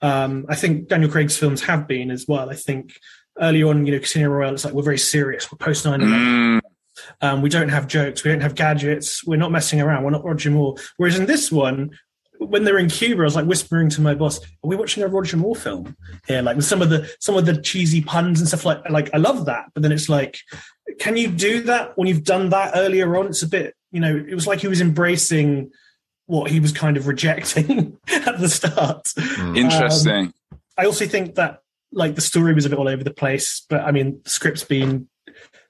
Um, 0.00 0.46
I 0.48 0.54
think 0.54 0.88
Daniel 0.88 1.10
Craig's 1.10 1.36
films 1.36 1.62
have 1.62 1.86
been 1.86 2.10
as 2.10 2.26
well. 2.26 2.48
I 2.48 2.54
think 2.54 2.98
early 3.38 3.62
on, 3.62 3.84
you 3.84 3.92
know, 3.92 3.98
Casino 3.98 4.30
Royale, 4.30 4.54
it's 4.54 4.64
like 4.64 4.74
we're 4.74 4.82
very 4.82 4.98
serious. 4.98 5.50
We're 5.50 5.58
post 5.58 5.84
9 5.84 6.00
mm. 6.00 6.60
um, 7.20 7.42
we 7.42 7.48
don't 7.48 7.68
have 7.68 7.86
jokes. 7.86 8.24
We 8.24 8.30
don't 8.30 8.40
have 8.40 8.54
gadgets. 8.54 9.26
We're 9.26 9.36
not 9.36 9.52
messing 9.52 9.80
around. 9.80 10.04
We're 10.04 10.10
not 10.10 10.24
Roger 10.24 10.50
Moore. 10.50 10.76
Whereas 10.96 11.18
in 11.18 11.26
this 11.26 11.50
one, 11.50 11.90
when 12.38 12.64
they're 12.64 12.78
in 12.78 12.88
Cuba, 12.88 13.22
I 13.22 13.24
was 13.24 13.36
like 13.36 13.46
whispering 13.46 13.90
to 13.90 14.00
my 14.00 14.14
boss, 14.14 14.40
"Are 14.40 14.68
we 14.68 14.76
watching 14.76 15.02
a 15.02 15.08
Roger 15.08 15.36
Moore 15.36 15.56
film 15.56 15.96
here?" 16.26 16.42
Like 16.42 16.56
with 16.56 16.64
some 16.64 16.82
of 16.82 16.90
the 16.90 17.10
some 17.20 17.36
of 17.36 17.46
the 17.46 17.60
cheesy 17.60 18.00
puns 18.00 18.40
and 18.40 18.48
stuff. 18.48 18.64
Like 18.64 18.88
like 18.90 19.10
I 19.12 19.18
love 19.18 19.46
that, 19.46 19.66
but 19.74 19.82
then 19.82 19.92
it's 19.92 20.08
like, 20.08 20.38
can 20.98 21.16
you 21.16 21.28
do 21.28 21.62
that 21.62 21.96
when 21.96 22.08
you've 22.08 22.24
done 22.24 22.50
that 22.50 22.72
earlier 22.74 23.16
on? 23.16 23.26
It's 23.26 23.42
a 23.42 23.48
bit, 23.48 23.74
you 23.90 24.00
know, 24.00 24.16
it 24.16 24.34
was 24.34 24.46
like 24.46 24.60
he 24.60 24.68
was 24.68 24.80
embracing 24.80 25.70
what 26.26 26.50
he 26.50 26.60
was 26.60 26.72
kind 26.72 26.96
of 26.96 27.06
rejecting 27.06 27.96
at 28.08 28.38
the 28.38 28.48
start. 28.48 29.08
Hmm. 29.16 29.56
Interesting. 29.56 30.26
Um, 30.26 30.34
I 30.76 30.84
also 30.84 31.06
think 31.06 31.34
that 31.36 31.62
like 31.92 32.14
the 32.14 32.20
story 32.20 32.54
was 32.54 32.66
a 32.66 32.70
bit 32.70 32.78
all 32.78 32.88
over 32.88 33.02
the 33.02 33.12
place, 33.12 33.64
but 33.68 33.80
I 33.80 33.90
mean, 33.90 34.20
the 34.22 34.30
script's 34.30 34.64
been 34.64 35.08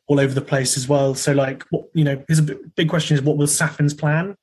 all 0.06 0.20
over 0.20 0.34
the 0.34 0.42
place 0.42 0.76
as 0.76 0.88
well. 0.88 1.14
So 1.14 1.32
like, 1.32 1.64
what 1.70 1.86
you 1.94 2.04
know, 2.04 2.22
here's 2.26 2.40
a 2.40 2.56
big 2.76 2.88
question: 2.88 3.16
is 3.16 3.22
what 3.22 3.36
was 3.36 3.56
Safin's 3.56 3.94
plan? 3.94 4.36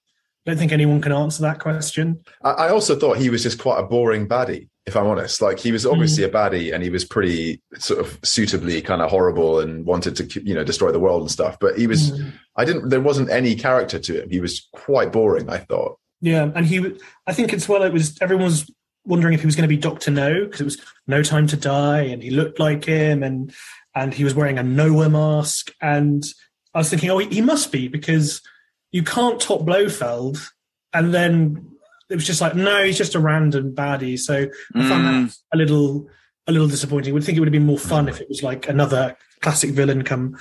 I 0.46 0.52
don't 0.52 0.60
think 0.60 0.72
anyone 0.72 1.02
can 1.02 1.12
answer 1.12 1.42
that 1.42 1.60
question. 1.60 2.24
I 2.44 2.70
also 2.70 2.96
thought 2.96 3.18
he 3.18 3.32
was 3.32 3.42
just 3.42 3.60
quite 3.60 3.80
a 3.80 3.84
boring 3.84 4.28
baddie, 4.28 4.70
if 4.86 4.96
I'm 4.96 5.08
honest. 5.08 5.42
Like 5.42 5.58
he 5.58 5.72
was 5.72 5.88
obviously 5.88 6.24
mm. 6.24 6.28
a 6.28 6.30
baddie 6.30 6.72
and 6.72 6.84
he 6.84 6.92
was 6.92 7.04
pretty 7.04 7.64
sort 7.80 8.00
of 8.00 8.20
suitably 8.24 8.80
kind 8.84 9.02
of 9.02 9.10
horrible 9.10 9.60
and 9.60 9.86
wanted 9.88 10.16
to, 10.18 10.44
you 10.44 10.54
know, 10.54 10.64
destroy 10.64 10.92
the 10.92 11.00
world 11.00 11.22
and 11.22 11.32
stuff. 11.32 11.58
But 11.60 11.80
he 11.80 11.88
was, 11.88 12.12
mm. 12.12 12.32
I 12.56 12.64
didn't, 12.64 12.90
there 12.90 13.02
wasn't 13.02 13.32
any 13.32 13.56
character 13.56 13.98
to 13.98 14.22
him. 14.22 14.30
He 14.30 14.40
was 14.40 14.68
quite 14.72 15.12
boring, 15.12 15.50
I 15.50 15.58
thought. 15.58 15.98
Yeah. 16.22 16.52
And 16.54 16.68
he, 16.68 16.96
I 17.26 17.34
think 17.34 17.52
it's 17.52 17.68
well, 17.68 17.82
it 17.82 17.92
was, 17.92 18.16
everyone 18.22 18.46
was 18.46 18.70
wondering 19.04 19.34
if 19.34 19.40
he 19.40 19.48
was 19.48 19.56
going 19.56 19.68
to 19.68 19.76
be 19.76 19.82
Dr. 19.82 20.12
No 20.12 20.46
because 20.46 20.62
it 20.62 20.66
was 20.66 20.82
no 21.08 21.24
time 21.24 21.48
to 21.48 21.58
die 21.58 22.02
and 22.02 22.22
he 22.22 22.30
looked 22.30 22.60
like 22.60 22.86
him 22.86 23.24
and, 23.24 23.52
and 23.96 24.14
he 24.14 24.24
was 24.24 24.36
wearing 24.36 24.60
a 24.60 24.64
Noh 24.64 25.10
mask. 25.10 25.72
And 25.82 26.24
I 26.76 26.78
was 26.78 26.90
thinking, 26.92 27.10
oh, 27.10 27.18
he 27.18 27.42
must 27.42 27.72
be 27.72 27.88
because 27.88 28.42
you 28.92 29.04
can't 29.04 29.40
top 29.40 29.62
Blofeld. 29.62 30.38
And 30.94 31.14
then 31.14 31.72
it 32.10 32.16
was 32.16 32.26
just 32.26 32.42
like, 32.42 32.56
no, 32.56 32.84
he's 32.84 32.98
just 32.98 33.16
a 33.16 33.20
random 33.20 33.76
baddie. 33.76 34.20
So 34.20 34.48
I 34.76 34.88
found 34.88 35.06
that 35.06 35.14
mm. 35.14 35.38
a 35.54 35.58
little 35.58 36.10
a 36.48 36.52
little 36.52 36.68
disappointing. 36.68 37.12
I 37.12 37.14
would 37.14 37.24
think 37.24 37.38
it 37.38 37.40
would 37.40 37.48
have 37.48 37.54
been 37.54 37.66
more 37.66 37.80
fun 37.80 38.08
if 38.08 38.22
it 38.22 38.30
was 38.30 38.44
like 38.44 38.70
another 38.70 39.18
classic 39.42 39.72
villain 39.72 40.04
come 40.04 40.38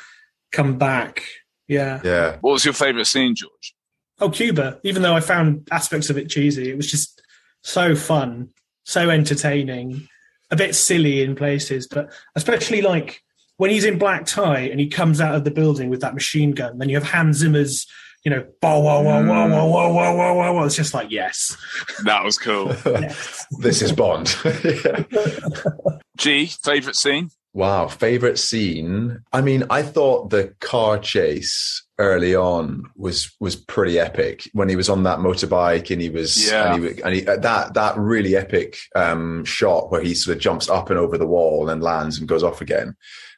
come 0.53 0.79
back. 0.79 1.23
Yeah. 1.67 2.01
Yeah. 2.05 2.37
What 2.41 2.53
was 2.53 2.65
your 2.65 2.75
favourite 2.75 3.07
scene, 3.07 3.35
George? 3.35 3.75
Oh, 4.21 4.31
Cuba. 4.31 4.79
Even 4.85 5.03
though 5.03 5.15
I 5.15 5.21
found 5.21 5.67
aspects 5.71 6.11
of 6.11 6.19
it 6.19 6.29
cheesy, 6.29 6.71
it 6.71 6.77
was 6.77 6.91
just 6.91 7.23
so 7.63 7.97
fun, 7.97 8.51
so 8.85 9.11
entertaining, 9.11 10.07
a 10.51 10.57
bit 10.57 10.75
silly 10.75 11.23
in 11.23 11.35
places, 11.35 11.89
but 11.89 12.13
especially 12.37 12.83
like 12.83 13.23
when 13.57 13.71
he's 13.71 13.85
in 13.85 13.99
black 13.99 14.27
tie 14.27 14.61
and 14.61 14.79
he 14.79 14.89
comes 14.89 15.21
out 15.21 15.35
of 15.35 15.45
the 15.45 15.51
building 15.51 15.89
with 15.89 16.01
that 16.03 16.15
machine 16.15 16.53
gun, 16.53 16.79
then 16.79 16.89
you 16.89 16.97
have 16.97 17.11
Hans 17.11 17.39
Zimmer's 17.39 17.87
you 18.25 18.31
know, 18.31 18.45
whoa, 18.63 18.79
whoa, 18.81 19.03
whoa, 19.03 19.23
whoa, 19.23 19.27
whoa, 19.27 19.49
mm. 19.49 19.71
whoa, 19.71 19.93
whoa, 19.93 20.15
whoa, 20.15 20.35
whoa, 20.35 20.53
whoa. 20.55 20.65
It's 20.65 20.77
just 20.77 20.95
like, 20.95 21.11
yes. 21.11 21.57
That 22.05 22.25
was 22.25 22.39
cool. 22.39 22.69
this 23.61 23.83
is 23.83 23.93
Bond. 23.93 24.35
G, 26.17 26.47
favorite 26.47 26.97
scene? 26.97 27.29
Wow, 27.53 27.87
favorite 27.89 28.39
scene. 28.39 29.21
I 29.33 29.43
mean, 29.43 29.65
I 29.69 29.83
thought 29.83 30.31
the 30.31 30.55
car 30.61 30.99
chase 30.99 31.84
early 31.99 32.35
on 32.35 32.85
was 32.97 33.33
was 33.39 33.55
pretty 33.55 34.01
epic 34.01 34.43
when 34.53 34.69
he 34.69 34.75
was 34.75 34.89
on 34.89 35.05
that 35.05 35.21
motorbike 35.21 35.91
and 35.93 36.03
he 36.03 36.11
was 36.11 36.51
Yeah. 36.51 36.75
and 36.75 36.85
he, 36.85 37.03
and 37.03 37.15
he 37.15 37.27
uh, 37.27 37.37
that 37.37 37.75
that 37.75 37.97
really 37.97 38.35
epic 38.37 38.79
um 38.97 39.45
shot 39.45 39.93
where 39.93 40.01
he 40.01 40.13
sort 40.15 40.37
of 40.37 40.43
jumps 40.43 40.69
up 40.69 40.91
and 40.91 40.99
over 40.99 41.17
the 41.17 41.27
wall 41.27 41.69
and 41.69 41.83
lands 41.83 42.19
and 42.19 42.27
goes 42.29 42.43
off 42.43 42.61
again 42.61 42.97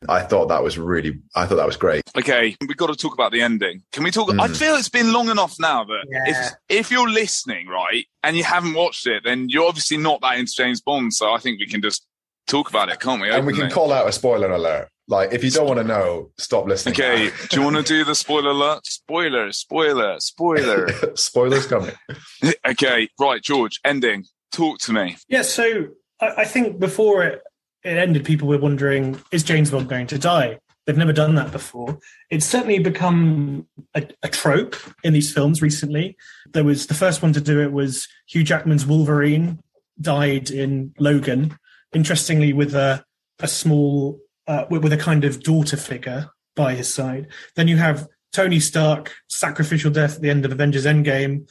i 0.08 0.20
thought 0.22 0.46
that 0.48 0.62
was 0.62 0.78
really 0.78 1.18
i 1.34 1.44
thought 1.44 1.56
that 1.56 1.66
was 1.66 1.76
great 1.76 2.02
Okay, 2.16 2.56
we've 2.66 2.76
got 2.78 2.86
to 2.86 2.96
talk 2.96 3.12
about 3.12 3.30
the 3.30 3.42
ending. 3.42 3.82
Can 3.92 4.02
we 4.02 4.10
talk? 4.10 4.30
I 4.30 4.48
Mm. 4.48 4.56
feel 4.56 4.74
it's 4.76 4.88
been 4.88 5.12
long 5.12 5.28
enough 5.28 5.54
now 5.60 5.84
that 5.84 6.04
Yeah. 6.10 6.22
if 6.70 6.86
if 6.86 6.90
you're 6.90 7.10
listening, 7.10 7.66
right, 7.68 8.06
and 8.22 8.34
you 8.38 8.42
haven't 8.42 8.72
watched 8.72 9.06
it, 9.06 9.22
then 9.22 9.50
you're 9.50 9.68
obviously 9.68 9.98
not 9.98 10.22
that 10.22 10.38
into 10.38 10.52
James 10.56 10.80
Bond. 10.80 11.12
So 11.12 11.30
I 11.34 11.38
think 11.38 11.60
we 11.60 11.66
can 11.66 11.82
just 11.82 12.06
talk 12.46 12.70
about 12.70 12.88
it, 12.88 13.00
can't 13.00 13.20
we? 13.20 13.28
and 13.28 13.46
we 13.46 13.52
can 13.52 13.70
call 13.70 13.92
out 13.92 14.08
a 14.08 14.12
spoiler 14.12 14.50
alert 14.50 14.88
like 15.08 15.32
if 15.32 15.44
you 15.44 15.50
don't 15.50 15.66
want 15.66 15.78
to 15.78 15.84
know 15.84 16.30
stop 16.38 16.66
listening 16.66 16.94
Okay, 16.94 17.30
do 17.48 17.56
you 17.56 17.64
want 17.64 17.76
to 17.76 17.82
do 17.82 18.04
the 18.04 18.14
spoiler 18.14 18.50
alert? 18.50 18.86
Spoiler, 18.86 19.52
spoiler, 19.52 20.18
spoiler. 20.20 20.88
spoilers 21.14 21.66
coming 21.66 21.94
okay, 22.66 23.08
right, 23.18 23.42
George. 23.42 23.80
Ending. 23.84 24.24
Talk 24.52 24.78
to 24.80 24.92
me. 24.92 25.16
Yeah, 25.28 25.42
so 25.42 25.88
I, 26.20 26.28
I 26.38 26.44
think 26.44 26.78
before 26.78 27.24
it, 27.24 27.42
it 27.84 27.96
ended, 27.96 28.24
people 28.24 28.48
were 28.48 28.58
wondering, 28.58 29.20
is 29.32 29.42
James 29.42 29.70
Bond 29.70 29.88
going 29.88 30.06
to 30.08 30.18
die? 30.18 30.58
They've 30.86 30.96
never 30.96 31.12
done 31.12 31.34
that 31.34 31.50
before. 31.50 31.98
It's 32.30 32.46
certainly 32.46 32.78
become 32.78 33.66
a, 33.94 34.06
a 34.22 34.28
trope 34.28 34.76
in 35.02 35.12
these 35.12 35.32
films 35.32 35.60
recently. 35.60 36.16
There 36.52 36.64
was 36.64 36.86
the 36.86 36.94
first 36.94 37.22
one 37.22 37.32
to 37.32 37.40
do 37.40 37.60
it 37.60 37.72
was 37.72 38.08
Hugh 38.28 38.44
Jackman's 38.44 38.86
Wolverine 38.86 39.58
died 40.00 40.50
in 40.50 40.94
Logan. 40.98 41.58
Interestingly, 41.92 42.52
with 42.52 42.74
a 42.74 43.04
a 43.40 43.48
small 43.48 44.18
uh, 44.46 44.64
with, 44.70 44.82
with 44.82 44.92
a 44.92 44.96
kind 44.96 45.24
of 45.24 45.42
daughter 45.42 45.76
figure 45.76 46.30
by 46.54 46.74
his 46.74 46.92
side. 46.92 47.28
Then 47.54 47.68
you 47.68 47.76
have 47.76 48.06
Tony 48.32 48.60
Stark 48.60 49.14
sacrificial 49.28 49.90
death 49.90 50.16
at 50.16 50.22
the 50.22 50.30
end 50.30 50.44
of 50.44 50.52
Avengers 50.52 50.86
Endgame, 50.86 51.48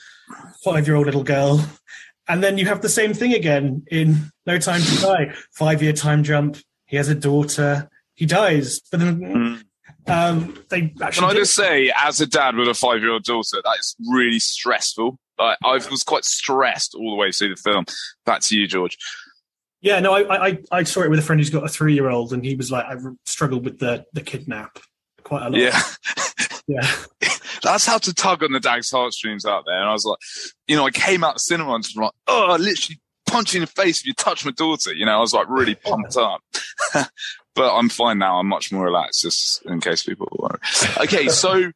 five 0.63 0.87
year 0.87 0.95
old 0.95 1.05
little 1.05 1.23
girl. 1.23 1.65
And 2.27 2.43
then 2.43 2.57
you 2.57 2.65
have 2.65 2.81
the 2.81 2.89
same 2.89 3.13
thing 3.13 3.33
again 3.33 3.83
in 3.91 4.31
No 4.45 4.57
Time 4.57 4.81
to 4.81 5.01
Die. 5.01 5.33
Five 5.51 5.83
year 5.83 5.93
time 5.93 6.23
jump. 6.23 6.57
He 6.85 6.97
has 6.97 7.07
a 7.07 7.15
daughter. 7.15 7.89
He 8.15 8.25
dies. 8.25 8.79
But 8.91 8.99
then 8.99 9.61
Mm. 10.07 10.11
um, 10.11 10.63
they 10.69 10.89
Can. 10.89 11.23
I 11.23 11.33
just 11.33 11.53
say, 11.53 11.91
as 12.03 12.21
a 12.21 12.27
dad 12.27 12.55
with 12.55 12.67
a 12.67 12.73
five-year-old 12.73 13.23
daughter, 13.23 13.57
that 13.63 13.77
is 13.79 13.95
really 14.11 14.39
stressful. 14.39 15.19
Like, 15.37 15.57
I 15.63 15.73
was 15.73 16.03
quite 16.03 16.25
stressed 16.25 16.95
all 16.95 17.11
the 17.11 17.17
way 17.17 17.31
through 17.31 17.49
the 17.49 17.61
film. 17.61 17.85
Back 18.25 18.41
to 18.41 18.57
you, 18.57 18.67
George. 18.67 18.97
Yeah, 19.85 19.99
no, 19.99 20.15
I, 20.15 20.47
I 20.47 20.57
I 20.71 20.83
saw 20.83 21.03
it 21.03 21.11
with 21.11 21.19
a 21.19 21.21
friend 21.21 21.39
who's 21.39 21.51
got 21.51 21.63
a 21.63 21.67
three 21.67 21.93
year 21.93 22.09
old, 22.09 22.33
and 22.33 22.43
he 22.43 22.55
was 22.55 22.71
like, 22.71 22.85
I 22.85 22.95
struggled 23.27 23.63
with 23.63 23.77
the 23.77 24.03
the 24.13 24.21
kidnap 24.21 24.79
quite 25.23 25.45
a 25.45 25.49
lot. 25.51 25.61
Yeah. 25.61 25.79
yeah. 26.67 26.95
That's 27.61 27.85
how 27.85 27.99
to 27.99 28.11
tug 28.11 28.43
on 28.43 28.51
the 28.51 28.59
dag's 28.59 28.89
heartstrings 28.89 29.45
out 29.45 29.65
there. 29.67 29.79
And 29.79 29.87
I 29.87 29.93
was 29.93 30.03
like, 30.03 30.17
you 30.67 30.75
know, 30.75 30.87
I 30.87 30.91
came 30.91 31.23
out 31.23 31.35
the 31.35 31.39
cinema 31.39 31.75
and 31.75 31.83
just 31.83 31.95
like, 31.95 32.11
oh, 32.25 32.47
I 32.51 32.57
literally 32.57 32.99
punch 33.27 33.53
you 33.53 33.59
in 33.59 33.61
the 33.61 33.67
face 33.67 33.99
if 33.99 34.07
you 34.07 34.13
touch 34.15 34.43
my 34.43 34.51
daughter. 34.51 34.91
You 34.91 35.05
know, 35.05 35.17
I 35.17 35.19
was 35.19 35.33
like 35.33 35.47
really 35.49 35.75
pumped 35.85 36.17
up. 36.17 36.41
but 37.53 37.75
I'm 37.75 37.89
fine 37.89 38.17
now. 38.17 38.39
I'm 38.39 38.47
much 38.47 38.71
more 38.71 38.85
relaxed, 38.85 39.21
just 39.21 39.63
in 39.67 39.81
case 39.81 40.01
people 40.01 40.27
were. 40.39 40.59
Okay, 40.97 41.27
so 41.27 41.71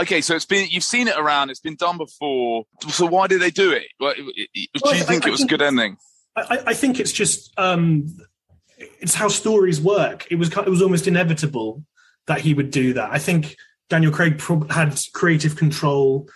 okay, 0.00 0.20
so 0.20 0.36
it's 0.36 0.44
been 0.44 0.68
you've 0.68 0.84
seen 0.84 1.08
it 1.08 1.16
around. 1.16 1.48
It's 1.48 1.60
been 1.60 1.76
done 1.76 1.96
before. 1.96 2.64
So 2.90 3.06
why 3.06 3.26
did 3.26 3.40
they 3.40 3.50
do 3.50 3.72
it? 3.72 3.86
Do 3.98 4.96
you 4.96 5.04
think 5.04 5.26
it 5.26 5.30
was 5.30 5.44
a 5.44 5.46
good 5.46 5.62
ending? 5.62 5.96
I, 6.36 6.62
I 6.66 6.74
think 6.74 7.00
it's 7.00 7.12
just 7.12 7.52
um, 7.58 8.16
it's 8.76 9.14
how 9.14 9.28
stories 9.28 9.80
work. 9.80 10.26
It 10.30 10.36
was 10.36 10.48
it 10.48 10.68
was 10.68 10.82
almost 10.82 11.06
inevitable 11.06 11.84
that 12.26 12.40
he 12.40 12.54
would 12.54 12.70
do 12.70 12.94
that. 12.94 13.10
I 13.12 13.18
think 13.18 13.56
Daniel 13.90 14.12
Craig 14.12 14.38
prob- 14.38 14.70
had 14.70 14.98
creative 15.12 15.56
control 15.56 16.28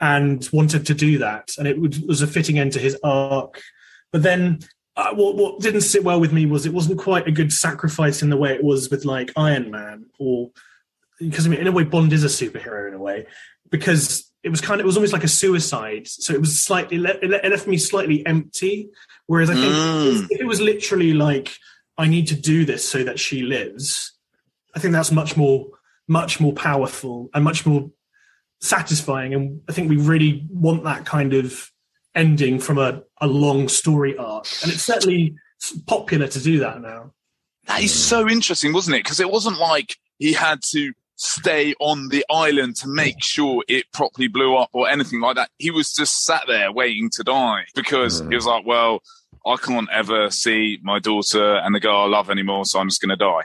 and 0.00 0.46
wanted 0.52 0.86
to 0.86 0.94
do 0.94 1.18
that, 1.18 1.52
and 1.58 1.66
it 1.66 1.80
would, 1.80 2.06
was 2.06 2.22
a 2.22 2.26
fitting 2.26 2.58
end 2.58 2.72
to 2.72 2.78
his 2.78 2.98
arc. 3.02 3.62
But 4.12 4.22
then, 4.22 4.60
uh, 4.96 5.14
what, 5.14 5.36
what 5.36 5.60
didn't 5.60 5.82
sit 5.82 6.04
well 6.04 6.20
with 6.20 6.32
me 6.32 6.46
was 6.46 6.66
it 6.66 6.74
wasn't 6.74 6.98
quite 6.98 7.26
a 7.26 7.32
good 7.32 7.52
sacrifice 7.52 8.22
in 8.22 8.30
the 8.30 8.36
way 8.36 8.52
it 8.52 8.64
was 8.64 8.90
with 8.90 9.04
like 9.04 9.32
Iron 9.36 9.70
Man, 9.70 10.06
or 10.18 10.50
because 11.18 11.46
I 11.46 11.50
mean, 11.50 11.60
in 11.60 11.66
a 11.66 11.72
way, 11.72 11.84
Bond 11.84 12.12
is 12.12 12.24
a 12.24 12.28
superhero 12.28 12.88
in 12.88 12.94
a 12.94 12.98
way 12.98 13.26
because 13.70 14.30
it 14.46 14.50
was 14.50 14.60
kind 14.60 14.80
of 14.80 14.84
it 14.84 14.86
was 14.86 14.96
almost 14.96 15.12
like 15.12 15.24
a 15.24 15.28
suicide. 15.28 16.06
So 16.06 16.32
it 16.32 16.40
was 16.40 16.58
slightly 16.58 16.96
it 17.04 17.50
left 17.50 17.66
me 17.66 17.76
slightly 17.78 18.24
empty. 18.24 18.88
Whereas 19.26 19.50
I 19.50 19.54
think 19.54 19.74
Mm. 19.74 20.26
if 20.30 20.40
it 20.40 20.46
was 20.46 20.60
literally 20.60 21.12
like 21.12 21.58
I 21.98 22.06
need 22.06 22.28
to 22.28 22.36
do 22.36 22.64
this 22.64 22.88
so 22.88 23.02
that 23.02 23.18
she 23.18 23.42
lives, 23.42 24.12
I 24.74 24.78
think 24.78 24.92
that's 24.92 25.10
much 25.10 25.36
more 25.36 25.66
much 26.06 26.38
more 26.38 26.52
powerful 26.52 27.28
and 27.34 27.42
much 27.42 27.66
more 27.66 27.90
satisfying. 28.60 29.34
And 29.34 29.60
I 29.68 29.72
think 29.72 29.90
we 29.90 29.96
really 29.96 30.46
want 30.48 30.84
that 30.84 31.04
kind 31.04 31.34
of 31.34 31.72
ending 32.14 32.60
from 32.60 32.78
a, 32.78 33.02
a 33.20 33.26
long 33.26 33.68
story 33.68 34.16
arc. 34.16 34.46
And 34.62 34.72
it's 34.72 34.82
certainly 34.84 35.34
popular 35.86 36.28
to 36.28 36.40
do 36.40 36.60
that 36.60 36.80
now. 36.80 37.12
That 37.66 37.82
is 37.82 37.92
so 37.92 38.28
interesting, 38.28 38.72
wasn't 38.72 38.96
it? 38.96 39.02
Because 39.02 39.18
it 39.18 39.28
wasn't 39.30 39.58
like 39.58 39.96
he 40.18 40.32
had 40.32 40.62
to 40.70 40.92
stay 41.16 41.74
on 41.80 42.08
the 42.10 42.24
island 42.30 42.76
to 42.76 42.88
make 42.88 43.22
sure 43.22 43.64
it 43.68 43.84
properly 43.92 44.28
blew 44.28 44.56
up 44.56 44.68
or 44.72 44.88
anything 44.88 45.20
like 45.20 45.36
that. 45.36 45.50
He 45.58 45.70
was 45.70 45.92
just 45.92 46.24
sat 46.24 46.44
there 46.46 46.70
waiting 46.72 47.10
to 47.14 47.22
die 47.24 47.64
because 47.74 48.22
Mm. 48.22 48.30
he 48.30 48.34
was 48.36 48.46
like, 48.46 48.64
well, 48.66 49.00
I 49.46 49.56
can't 49.56 49.88
ever 49.92 50.30
see 50.30 50.78
my 50.82 50.98
daughter 50.98 51.56
and 51.56 51.74
the 51.74 51.80
girl 51.80 51.96
I 51.98 52.06
love 52.06 52.30
anymore, 52.30 52.64
so 52.64 52.78
I'm 52.80 52.88
just 52.88 53.00
going 53.00 53.10
to 53.10 53.16
die. 53.16 53.42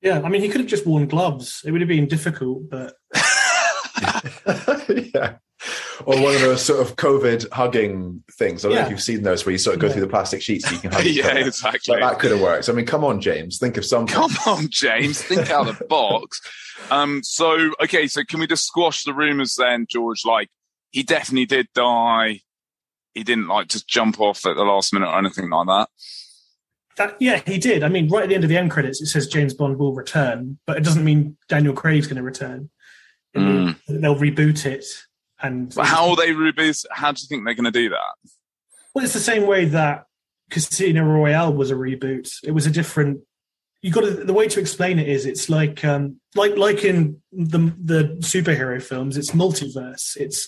Yeah, 0.00 0.20
I 0.24 0.28
mean, 0.28 0.42
he 0.42 0.48
could 0.48 0.60
have 0.60 0.68
just 0.70 0.86
worn 0.86 1.06
gloves. 1.06 1.62
It 1.64 1.70
would 1.70 1.80
have 1.80 1.88
been 1.88 2.06
difficult, 2.08 2.68
but 2.68 2.94
yeah. 5.14 5.36
Or 6.06 6.20
one 6.20 6.34
of 6.34 6.40
those 6.40 6.62
sort 6.64 6.80
of 6.80 6.96
COVID 6.96 7.50
hugging 7.52 8.22
things. 8.32 8.64
I 8.64 8.68
don't 8.68 8.76
know 8.78 8.84
if 8.84 8.90
you've 8.90 9.02
seen 9.02 9.22
those 9.22 9.44
where 9.44 9.52
you 9.52 9.58
sort 9.58 9.74
of 9.74 9.80
go 9.80 9.86
Yeah. 9.86 9.92
through 9.94 10.02
the 10.02 10.08
plastic 10.08 10.42
sheets 10.42 10.68
so 10.68 10.74
you 10.74 10.80
can 10.80 10.92
hug 10.92 11.04
yeah, 11.06 11.26
other. 11.28 11.38
exactly. 11.40 11.94
Like 12.00 12.10
that 12.12 12.18
could 12.20 12.30
have 12.32 12.40
worked. 12.40 12.68
I 12.68 12.72
mean, 12.72 12.86
come 12.86 13.04
on, 13.04 13.20
James, 13.20 13.58
think 13.58 13.76
of 13.76 13.84
something. 13.84 14.14
Come 14.14 14.32
on, 14.46 14.68
James, 14.70 15.20
think 15.22 15.50
out 15.50 15.68
of 15.68 15.78
the 15.78 15.84
box. 15.84 16.40
Um, 16.90 17.22
so, 17.22 17.72
okay, 17.82 18.06
so 18.06 18.24
can 18.24 18.40
we 18.40 18.46
just 18.46 18.66
squash 18.66 19.04
the 19.04 19.14
rumors 19.14 19.54
then, 19.56 19.86
George? 19.88 20.24
Like, 20.24 20.48
he 20.90 21.02
definitely 21.02 21.46
did 21.46 21.68
die. 21.74 22.40
He 23.14 23.22
didn't 23.24 23.48
like 23.48 23.68
just 23.68 23.86
jump 23.88 24.20
off 24.20 24.44
at 24.46 24.56
the 24.56 24.64
last 24.64 24.92
minute 24.92 25.08
or 25.08 25.18
anything 25.18 25.50
like 25.50 25.66
that. 25.66 25.88
that, 26.96 27.16
yeah, 27.20 27.40
he 27.46 27.58
did. 27.58 27.82
I 27.82 27.88
mean, 27.88 28.08
right 28.08 28.22
at 28.24 28.28
the 28.28 28.34
end 28.34 28.44
of 28.44 28.50
the 28.50 28.56
end 28.56 28.70
credits, 28.70 29.00
it 29.00 29.06
says 29.06 29.26
James 29.26 29.54
Bond 29.54 29.78
will 29.78 29.94
return, 29.94 30.58
but 30.66 30.76
it 30.76 30.84
doesn't 30.84 31.04
mean 31.04 31.36
Daniel 31.48 31.74
Craig's 31.74 32.06
going 32.06 32.16
to 32.16 32.22
return. 32.22 32.70
It 33.34 33.40
means 33.40 33.76
They'll 33.88 34.16
reboot 34.16 34.66
it. 34.66 34.84
And 35.42 35.74
But 35.74 35.86
how 35.86 36.08
will 36.08 36.16
they 36.16 36.32
reboot? 36.32 36.84
How 36.90 37.12
do 37.12 37.20
you 37.20 37.28
think 37.28 37.44
they're 37.44 37.54
going 37.54 37.64
to 37.64 37.70
do 37.70 37.88
that? 37.90 38.30
Well, 38.94 39.04
it's 39.04 39.14
the 39.14 39.20
same 39.20 39.46
way 39.46 39.64
that 39.66 40.04
Casino 40.50 41.04
Royale 41.04 41.52
was 41.52 41.70
a 41.70 41.74
reboot. 41.74 42.30
It 42.44 42.52
was 42.52 42.66
a 42.66 42.70
different. 42.70 43.20
You 43.80 43.90
got 43.90 44.02
to, 44.02 44.10
the 44.10 44.32
way 44.32 44.46
to 44.48 44.60
explain 44.60 44.98
it 44.98 45.08
is 45.08 45.26
it's 45.26 45.48
like 45.48 45.84
um, 45.84 46.20
like 46.36 46.56
like 46.56 46.84
in 46.84 47.20
the 47.32 47.58
the 47.82 48.16
superhero 48.20 48.80
films. 48.80 49.16
It's 49.16 49.32
multiverse. 49.32 50.16
It's 50.16 50.46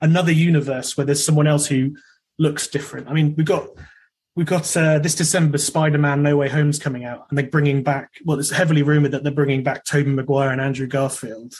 another 0.00 0.32
universe 0.32 0.96
where 0.96 1.06
there's 1.06 1.24
someone 1.24 1.46
else 1.46 1.66
who 1.66 1.96
looks 2.38 2.68
different. 2.68 3.08
I 3.08 3.14
mean, 3.14 3.34
we've 3.36 3.46
got 3.46 3.68
we've 4.34 4.46
got 4.46 4.76
uh, 4.76 4.98
this 4.98 5.14
December 5.14 5.58
Spider-Man 5.58 6.22
No 6.22 6.36
Way 6.36 6.48
Home's 6.48 6.78
coming 6.78 7.04
out, 7.04 7.26
and 7.30 7.38
they're 7.38 7.46
bringing 7.46 7.82
back. 7.82 8.10
Well, 8.24 8.38
it's 8.38 8.50
heavily 8.50 8.82
rumored 8.82 9.12
that 9.12 9.22
they're 9.22 9.32
bringing 9.32 9.62
back 9.62 9.84
Tobey 9.84 10.10
Maguire 10.10 10.50
and 10.50 10.60
Andrew 10.60 10.86
Garfield. 10.86 11.54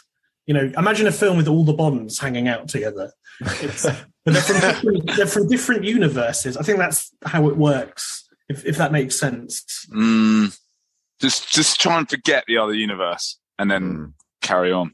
You 0.47 0.55
know, 0.55 0.73
imagine 0.79 1.07
a 1.07 1.13
film 1.13 1.37
with 1.37 1.49
all 1.49 1.65
the 1.65 1.73
Bonds 1.73 2.19
hanging 2.19 2.47
out 2.49 2.69
together. 2.69 3.13
It's, 3.41 3.83
but 3.85 4.33
they're 4.33 4.43
from, 4.43 4.61
different, 4.61 5.11
they're 5.17 5.27
from 5.27 5.49
different 5.49 5.85
universes. 5.85 6.57
I 6.57 6.63
think 6.63 6.79
that's 6.79 7.13
how 7.25 7.49
it 7.49 7.57
works, 7.57 8.29
if, 8.49 8.65
if 8.65 8.77
that 8.77 8.93
makes 8.93 9.19
sense. 9.19 9.87
Mm, 9.93 10.57
just, 11.21 11.53
just 11.53 11.81
try 11.81 11.99
and 11.99 12.09
forget 12.09 12.45
the 12.47 12.59
other 12.59 12.75
universe 12.75 13.39
and 13.59 13.71
then 13.71 13.83
Mm. 13.83 14.13
carry 14.43 14.71
on. 14.73 14.93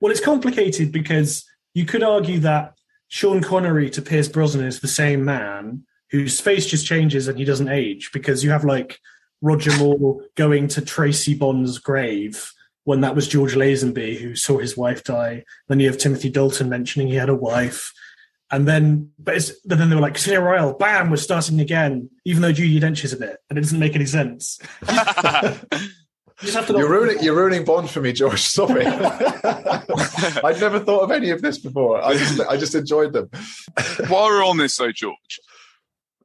Well, 0.00 0.10
it's 0.10 0.20
complicated 0.20 0.92
because 0.92 1.44
you 1.74 1.84
could 1.84 2.02
argue 2.02 2.40
that 2.40 2.74
Sean 3.08 3.40
Connery 3.40 3.90
to 3.90 4.02
Pierce 4.02 4.28
Brosnan 4.28 4.66
is 4.66 4.80
the 4.80 4.88
same 4.88 5.24
man 5.24 5.84
whose 6.10 6.40
face 6.40 6.66
just 6.66 6.86
changes 6.86 7.28
and 7.28 7.38
he 7.38 7.44
doesn't 7.44 7.68
age 7.68 8.10
because 8.12 8.42
you 8.42 8.50
have 8.50 8.64
like 8.64 8.98
Roger 9.40 9.76
Moore 9.76 10.22
going 10.34 10.68
to 10.68 10.80
Tracy 10.82 11.34
Bond's 11.34 11.78
grave 11.78 12.50
when 12.88 13.02
that 13.02 13.14
was 13.14 13.28
George 13.28 13.54
Lazenby 13.54 14.16
who 14.18 14.34
saw 14.34 14.56
his 14.56 14.74
wife 14.74 15.04
die. 15.04 15.44
Then 15.68 15.78
you 15.78 15.88
have 15.88 15.98
Timothy 15.98 16.30
Dalton 16.30 16.70
mentioning 16.70 17.08
he 17.08 17.16
had 17.16 17.28
a 17.28 17.34
wife. 17.34 17.92
And 18.50 18.66
then, 18.66 19.10
but, 19.18 19.36
it's, 19.36 19.50
but 19.66 19.76
then 19.76 19.90
they 19.90 19.94
were 19.94 20.00
like, 20.00 20.14
Casino 20.14 20.40
Royale, 20.40 20.72
bam, 20.72 21.10
we're 21.10 21.18
starting 21.18 21.60
again, 21.60 22.08
even 22.24 22.40
though 22.40 22.50
Judi 22.50 22.80
Dench 22.80 23.04
is 23.04 23.12
in 23.12 23.22
it. 23.22 23.36
And 23.50 23.58
it 23.58 23.60
doesn't 23.60 23.78
make 23.78 23.94
any 23.94 24.06
sense. 24.06 24.58
You 26.40 26.46
just 26.46 26.56
have 26.56 26.68
to 26.68 26.72
You're 26.74 26.88
ruining, 26.88 27.20
you're 27.20 27.34
ruining 27.34 27.64
Bond 27.64 27.90
for 27.90 28.00
me, 28.00 28.12
George. 28.12 28.40
Stop 28.40 28.70
it. 28.70 28.86
I'd 30.44 30.60
never 30.60 30.78
thought 30.78 31.00
of 31.00 31.10
any 31.10 31.30
of 31.30 31.42
this 31.42 31.58
before. 31.58 32.00
I 32.00 32.16
just, 32.16 32.40
I 32.42 32.56
just 32.56 32.76
enjoyed 32.76 33.12
them. 33.12 33.28
While 34.06 34.26
we're 34.26 34.44
on 34.44 34.56
this, 34.56 34.76
though, 34.76 34.92
George, 34.92 35.40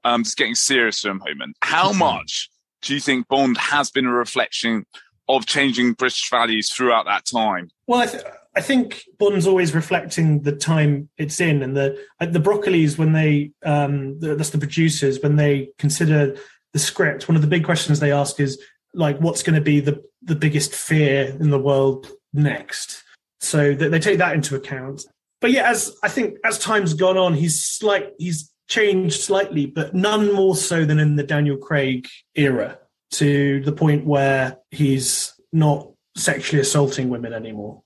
I'm 0.03 0.13
um, 0.13 0.23
just 0.23 0.37
getting 0.37 0.53
serious 0.53 0.99
for 0.99 1.09
a 1.09 1.15
moment, 1.15 1.57
how 1.63 1.93
much 1.93 2.51
do 2.83 2.93
you 2.93 2.99
think 2.99 3.27
Bond 3.27 3.57
has 3.57 3.89
been 3.89 4.05
a 4.05 4.13
reflection 4.13 4.85
of 5.27 5.45
changing 5.45 5.93
British 5.93 6.29
values 6.29 6.71
throughout 6.71 7.05
that 7.05 7.25
time? 7.25 7.69
Well, 7.87 8.01
I, 8.01 8.05
th- 8.07 8.23
I 8.55 8.61
think 8.61 9.03
Bond's 9.17 9.47
always 9.47 9.73
reflecting 9.73 10.41
the 10.41 10.51
time 10.51 11.09
it's 11.17 11.39
in, 11.39 11.63
and 11.63 11.75
the 11.75 11.99
uh, 12.19 12.25
the 12.25 12.39
Broccoli's 12.39 12.97
when 12.97 13.13
they 13.13 13.51
um, 13.63 14.19
the, 14.19 14.35
that's 14.35 14.51
the 14.51 14.57
producers 14.57 15.21
when 15.21 15.35
they 15.35 15.69
consider 15.77 16.37
the 16.73 16.79
script. 16.79 17.27
One 17.27 17.35
of 17.35 17.41
the 17.41 17.47
big 17.47 17.63
questions 17.63 17.99
they 17.99 18.11
ask 18.11 18.39
is 18.39 18.61
like, 18.93 19.19
what's 19.19 19.43
going 19.43 19.55
to 19.55 19.61
be 19.61 19.79
the 19.79 20.03
the 20.21 20.35
biggest 20.35 20.73
fear 20.73 21.35
in 21.39 21.49
the 21.49 21.59
world 21.59 22.07
next? 22.33 23.03
So 23.39 23.73
they, 23.73 23.89
they 23.89 23.99
take 23.99 24.19
that 24.19 24.35
into 24.35 24.55
account. 24.55 25.05
But 25.41 25.51
yeah, 25.51 25.69
as 25.69 25.95
I 26.03 26.09
think 26.09 26.37
as 26.45 26.57
time's 26.57 26.93
gone 26.93 27.17
on, 27.17 27.33
he's 27.33 27.63
slight 27.63 28.11
he's 28.17 28.51
changed 28.69 29.21
slightly, 29.21 29.65
but 29.65 29.93
none 29.93 30.33
more 30.33 30.55
so 30.55 30.85
than 30.85 30.99
in 30.99 31.15
the 31.15 31.23
Daniel 31.23 31.57
Craig 31.57 32.07
era, 32.35 32.79
to 33.13 33.61
the 33.61 33.71
point 33.71 34.05
where 34.05 34.57
he's 34.71 35.33
not 35.51 35.89
sexually 36.15 36.61
assaulting 36.61 37.09
women 37.09 37.33
anymore. 37.33 37.81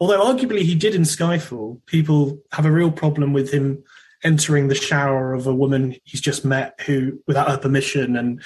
Although 0.00 0.24
arguably 0.24 0.62
he 0.62 0.74
did 0.74 0.94
in 0.94 1.02
Skyfall, 1.02 1.84
people 1.86 2.38
have 2.52 2.66
a 2.66 2.72
real 2.72 2.90
problem 2.90 3.32
with 3.32 3.52
him 3.52 3.84
entering 4.24 4.68
the 4.68 4.74
shower 4.74 5.32
of 5.32 5.46
a 5.46 5.54
woman 5.54 5.96
he's 6.04 6.20
just 6.20 6.44
met 6.44 6.80
who 6.82 7.20
without 7.26 7.50
her 7.50 7.58
permission 7.58 8.16
and 8.16 8.42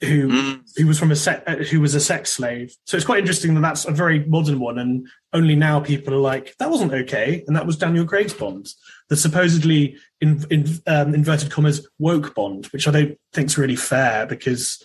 who 0.00 0.28
mm. 0.28 0.60
who 0.76 0.86
was 0.86 0.98
from 0.98 1.10
a 1.10 1.16
se- 1.16 1.42
uh, 1.46 1.56
who 1.56 1.80
was 1.80 1.94
a 1.94 2.00
sex 2.00 2.32
slave. 2.32 2.74
So 2.86 2.96
it's 2.96 3.06
quite 3.06 3.20
interesting 3.20 3.54
that 3.54 3.60
that's 3.60 3.84
a 3.84 3.90
very 3.90 4.24
modern 4.24 4.58
one, 4.58 4.78
and 4.78 5.06
only 5.32 5.54
now 5.54 5.80
people 5.80 6.14
are 6.14 6.18
like 6.18 6.56
that 6.58 6.70
wasn't 6.70 6.92
okay, 6.92 7.44
and 7.46 7.54
that 7.54 7.66
was 7.66 7.76
Daniel 7.76 8.06
Craig's 8.06 8.32
Bond, 8.32 8.72
the 9.08 9.16
supposedly 9.16 9.96
in, 10.20 10.44
in 10.50 10.66
um, 10.86 11.14
inverted 11.14 11.50
commas 11.50 11.86
woke 11.98 12.34
Bond, 12.34 12.66
which 12.66 12.88
I 12.88 12.92
don't 12.92 13.18
think 13.32 13.48
is 13.48 13.58
really 13.58 13.76
fair 13.76 14.24
because, 14.26 14.82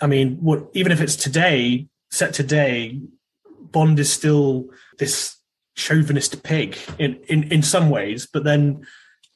I 0.00 0.06
mean, 0.06 0.36
what 0.36 0.68
even 0.74 0.92
if 0.92 1.00
it's 1.00 1.16
today 1.16 1.88
set 2.10 2.34
today, 2.34 3.00
Bond 3.60 3.98
is 3.98 4.12
still 4.12 4.68
this 4.98 5.36
chauvinist 5.76 6.42
pig 6.42 6.76
in 6.98 7.16
in 7.28 7.44
in 7.52 7.62
some 7.62 7.90
ways, 7.90 8.26
but 8.32 8.44
then 8.44 8.86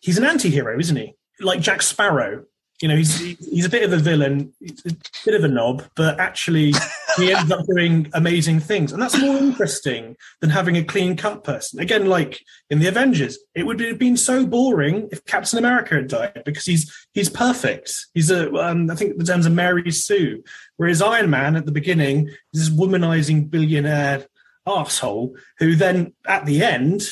he's 0.00 0.18
an 0.18 0.24
anti-hero, 0.24 0.78
isn't 0.78 0.96
he? 0.96 1.14
Like 1.40 1.60
Jack 1.60 1.82
Sparrow 1.82 2.44
you 2.80 2.88
know, 2.88 2.96
he's 2.96 3.18
he's 3.18 3.66
a 3.66 3.70
bit 3.70 3.82
of 3.82 3.92
a 3.92 3.98
villain, 3.98 4.52
he's 4.58 4.84
a 4.86 4.96
bit 5.24 5.34
of 5.34 5.44
a 5.44 5.48
knob, 5.48 5.84
but 5.94 6.18
actually 6.18 6.72
he 7.16 7.32
ends 7.32 7.52
up 7.52 7.66
doing 7.66 8.10
amazing 8.14 8.58
things, 8.58 8.92
and 8.92 9.02
that's 9.02 9.20
more 9.20 9.36
interesting 9.36 10.16
than 10.40 10.48
having 10.48 10.76
a 10.76 10.84
clean 10.84 11.16
cut 11.16 11.44
person. 11.44 11.78
Again, 11.78 12.06
like 12.06 12.40
in 12.70 12.78
the 12.78 12.86
Avengers, 12.86 13.38
it 13.54 13.66
would 13.66 13.80
have 13.80 13.98
been 13.98 14.16
so 14.16 14.46
boring 14.46 15.08
if 15.12 15.24
Captain 15.26 15.58
America 15.58 15.96
had 15.96 16.08
died 16.08 16.42
because 16.44 16.64
he's 16.64 16.90
he's 17.12 17.28
perfect. 17.28 18.06
He's 18.14 18.30
a 18.30 18.50
um, 18.54 18.90
I 18.90 18.94
think 18.94 19.18
the 19.18 19.24
terms 19.24 19.46
are 19.46 19.50
Mary 19.50 19.90
Sue, 19.90 20.42
whereas 20.76 21.02
Iron 21.02 21.28
Man 21.28 21.56
at 21.56 21.66
the 21.66 21.72
beginning 21.72 22.28
is 22.54 22.70
this 22.70 22.70
womanizing 22.70 23.50
billionaire 23.50 24.26
asshole 24.66 25.36
who 25.58 25.74
then 25.74 26.14
at 26.26 26.46
the 26.46 26.62
end 26.62 27.02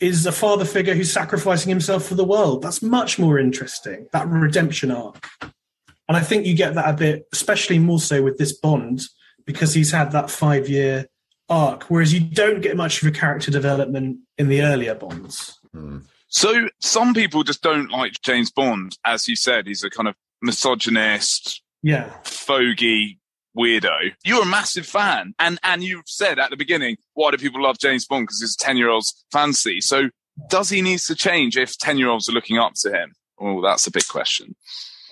is 0.00 0.26
a 0.26 0.32
father 0.32 0.64
figure 0.64 0.94
who's 0.94 1.12
sacrificing 1.12 1.70
himself 1.70 2.04
for 2.04 2.14
the 2.14 2.24
world. 2.24 2.62
That's 2.62 2.82
much 2.82 3.18
more 3.18 3.38
interesting, 3.38 4.06
that 4.12 4.28
redemption 4.28 4.90
arc. 4.90 5.28
And 5.40 6.16
I 6.16 6.20
think 6.20 6.46
you 6.46 6.54
get 6.54 6.74
that 6.74 6.88
a 6.88 6.96
bit, 6.96 7.28
especially 7.32 7.78
more 7.78 8.00
so 8.00 8.22
with 8.22 8.38
this 8.38 8.52
Bond, 8.52 9.02
because 9.44 9.74
he's 9.74 9.90
had 9.90 10.12
that 10.12 10.30
five 10.30 10.68
year 10.68 11.06
arc, 11.48 11.84
whereas 11.84 12.12
you 12.12 12.20
don't 12.20 12.60
get 12.60 12.76
much 12.76 13.02
of 13.02 13.08
a 13.08 13.12
character 13.12 13.50
development 13.50 14.18
in 14.38 14.48
the 14.48 14.62
earlier 14.62 14.94
Bonds. 14.94 15.58
Mm. 15.74 16.04
So 16.28 16.68
some 16.80 17.14
people 17.14 17.42
just 17.42 17.62
don't 17.62 17.90
like 17.90 18.20
James 18.22 18.50
Bond. 18.50 18.96
As 19.04 19.28
you 19.28 19.36
said, 19.36 19.66
he's 19.66 19.82
a 19.82 19.90
kind 19.90 20.08
of 20.08 20.14
misogynist, 20.42 21.62
yeah, 21.82 22.10
fogey 22.24 23.18
weirdo. 23.58 24.12
You're 24.24 24.42
a 24.42 24.46
massive 24.46 24.86
fan, 24.86 25.34
and 25.38 25.58
and 25.62 25.82
you've 25.82 26.08
said 26.08 26.38
at 26.38 26.50
the 26.50 26.56
beginning, 26.56 26.96
why 27.14 27.30
do 27.30 27.36
people 27.36 27.62
love 27.62 27.78
James 27.78 28.06
Bond? 28.06 28.24
Because 28.24 28.42
it's 28.42 28.54
a 28.54 28.58
ten 28.58 28.76
year 28.76 28.88
old's 28.88 29.24
fancy. 29.32 29.80
So 29.80 30.10
does 30.48 30.70
he 30.70 30.82
need 30.82 31.00
to 31.00 31.14
change 31.14 31.56
if 31.56 31.76
ten 31.78 31.98
year 31.98 32.08
olds 32.08 32.28
are 32.28 32.32
looking 32.32 32.58
up 32.58 32.74
to 32.82 32.90
him? 32.90 33.14
Oh, 33.40 33.60
that's 33.62 33.86
a 33.86 33.90
big 33.90 34.06
question. 34.08 34.54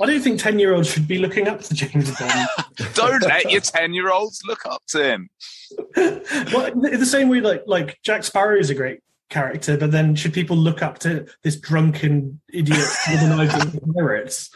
I 0.01 0.07
don't 0.07 0.21
think 0.21 0.41
ten 0.41 0.59
year 0.59 0.75
olds 0.75 0.91
should 0.91 1.09
be 1.09 1.19
looking 1.19 1.49
up 1.49 1.63
to 1.63 1.75
James 1.75 2.11
Bond. 2.19 2.49
don't 2.95 3.23
let 3.23 3.51
your 3.51 3.61
ten 3.61 3.95
year 3.95 4.11
olds 4.11 4.43
look 4.47 4.65
up 4.67 4.83
to 4.89 5.03
him. 5.03 5.29
well, 5.97 6.67
in 6.67 7.01
the 7.01 7.07
same 7.07 7.29
way, 7.29 7.41
like 7.41 7.65
like 7.67 7.99
Jack 8.03 8.25
Sparrow 8.25 8.59
is 8.59 8.71
a 8.71 8.75
great 8.75 9.01
character, 9.29 9.77
but 9.77 9.91
then 9.91 10.15
should 10.15 10.33
people 10.33 10.57
look 10.57 10.83
up 10.83 10.99
to 11.01 11.27
this 11.43 11.57
drunken 11.57 12.41
idiot 12.53 12.89
with 13.11 13.23
an 13.23 13.33
idea 13.33 13.81
merits 13.87 14.51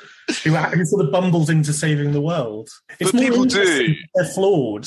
who, 0.45 0.55
who 0.55 0.85
sort 0.85 1.05
of 1.05 1.13
bumbles 1.13 1.51
into 1.51 1.73
saving 1.73 2.13
the 2.13 2.21
world? 2.21 2.69
It's 2.99 3.13
but 3.13 3.21
people 3.21 3.45
do. 3.45 3.95
They're 4.15 4.25
flawed, 4.27 4.87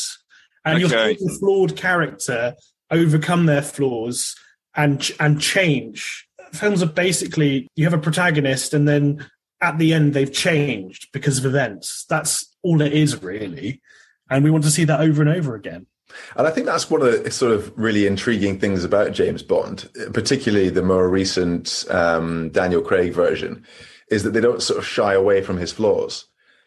and 0.65 0.83
okay. 0.83 1.13
a 1.13 1.29
flawed 1.39 1.75
character 1.75 2.55
overcome 2.91 3.45
their 3.45 3.61
flaws 3.61 4.35
and 4.75 5.09
and 5.19 5.41
change. 5.41 6.27
Films 6.53 6.83
are 6.83 6.87
basically 6.87 7.67
you 7.75 7.83
have 7.85 7.93
a 7.93 7.97
protagonist, 7.97 8.73
and 8.73 8.87
then 8.87 9.25
at 9.61 9.77
the 9.77 9.93
end 9.93 10.13
they've 10.13 10.31
changed 10.31 11.07
because 11.11 11.37
of 11.37 11.45
events. 11.45 12.05
That's 12.09 12.55
all 12.61 12.81
it 12.81 12.93
is, 12.93 13.21
really, 13.21 13.81
and 14.29 14.43
we 14.43 14.51
want 14.51 14.63
to 14.63 14.71
see 14.71 14.85
that 14.85 15.01
over 15.01 15.21
and 15.21 15.31
over 15.31 15.55
again. 15.55 15.87
And 16.35 16.47
I 16.47 16.51
think 16.51 16.65
that's 16.65 16.89
one 16.89 17.01
of 17.01 17.23
the 17.23 17.31
sort 17.31 17.53
of 17.53 17.71
really 17.77 18.07
intriguing 18.07 18.59
things 18.59 18.83
about 18.83 19.13
James 19.13 19.43
Bond, 19.43 19.89
particularly 20.13 20.69
the 20.69 20.83
more 20.83 21.09
recent 21.09 21.85
um, 21.89 22.49
Daniel 22.49 22.81
Craig 22.81 23.13
version, 23.13 23.65
is 24.09 24.23
that 24.23 24.31
they 24.31 24.41
don't 24.41 24.61
sort 24.61 24.79
of 24.79 24.85
shy 24.85 25.13
away 25.13 25.41
from 25.41 25.57
his 25.57 25.71
flaws. 25.71 26.25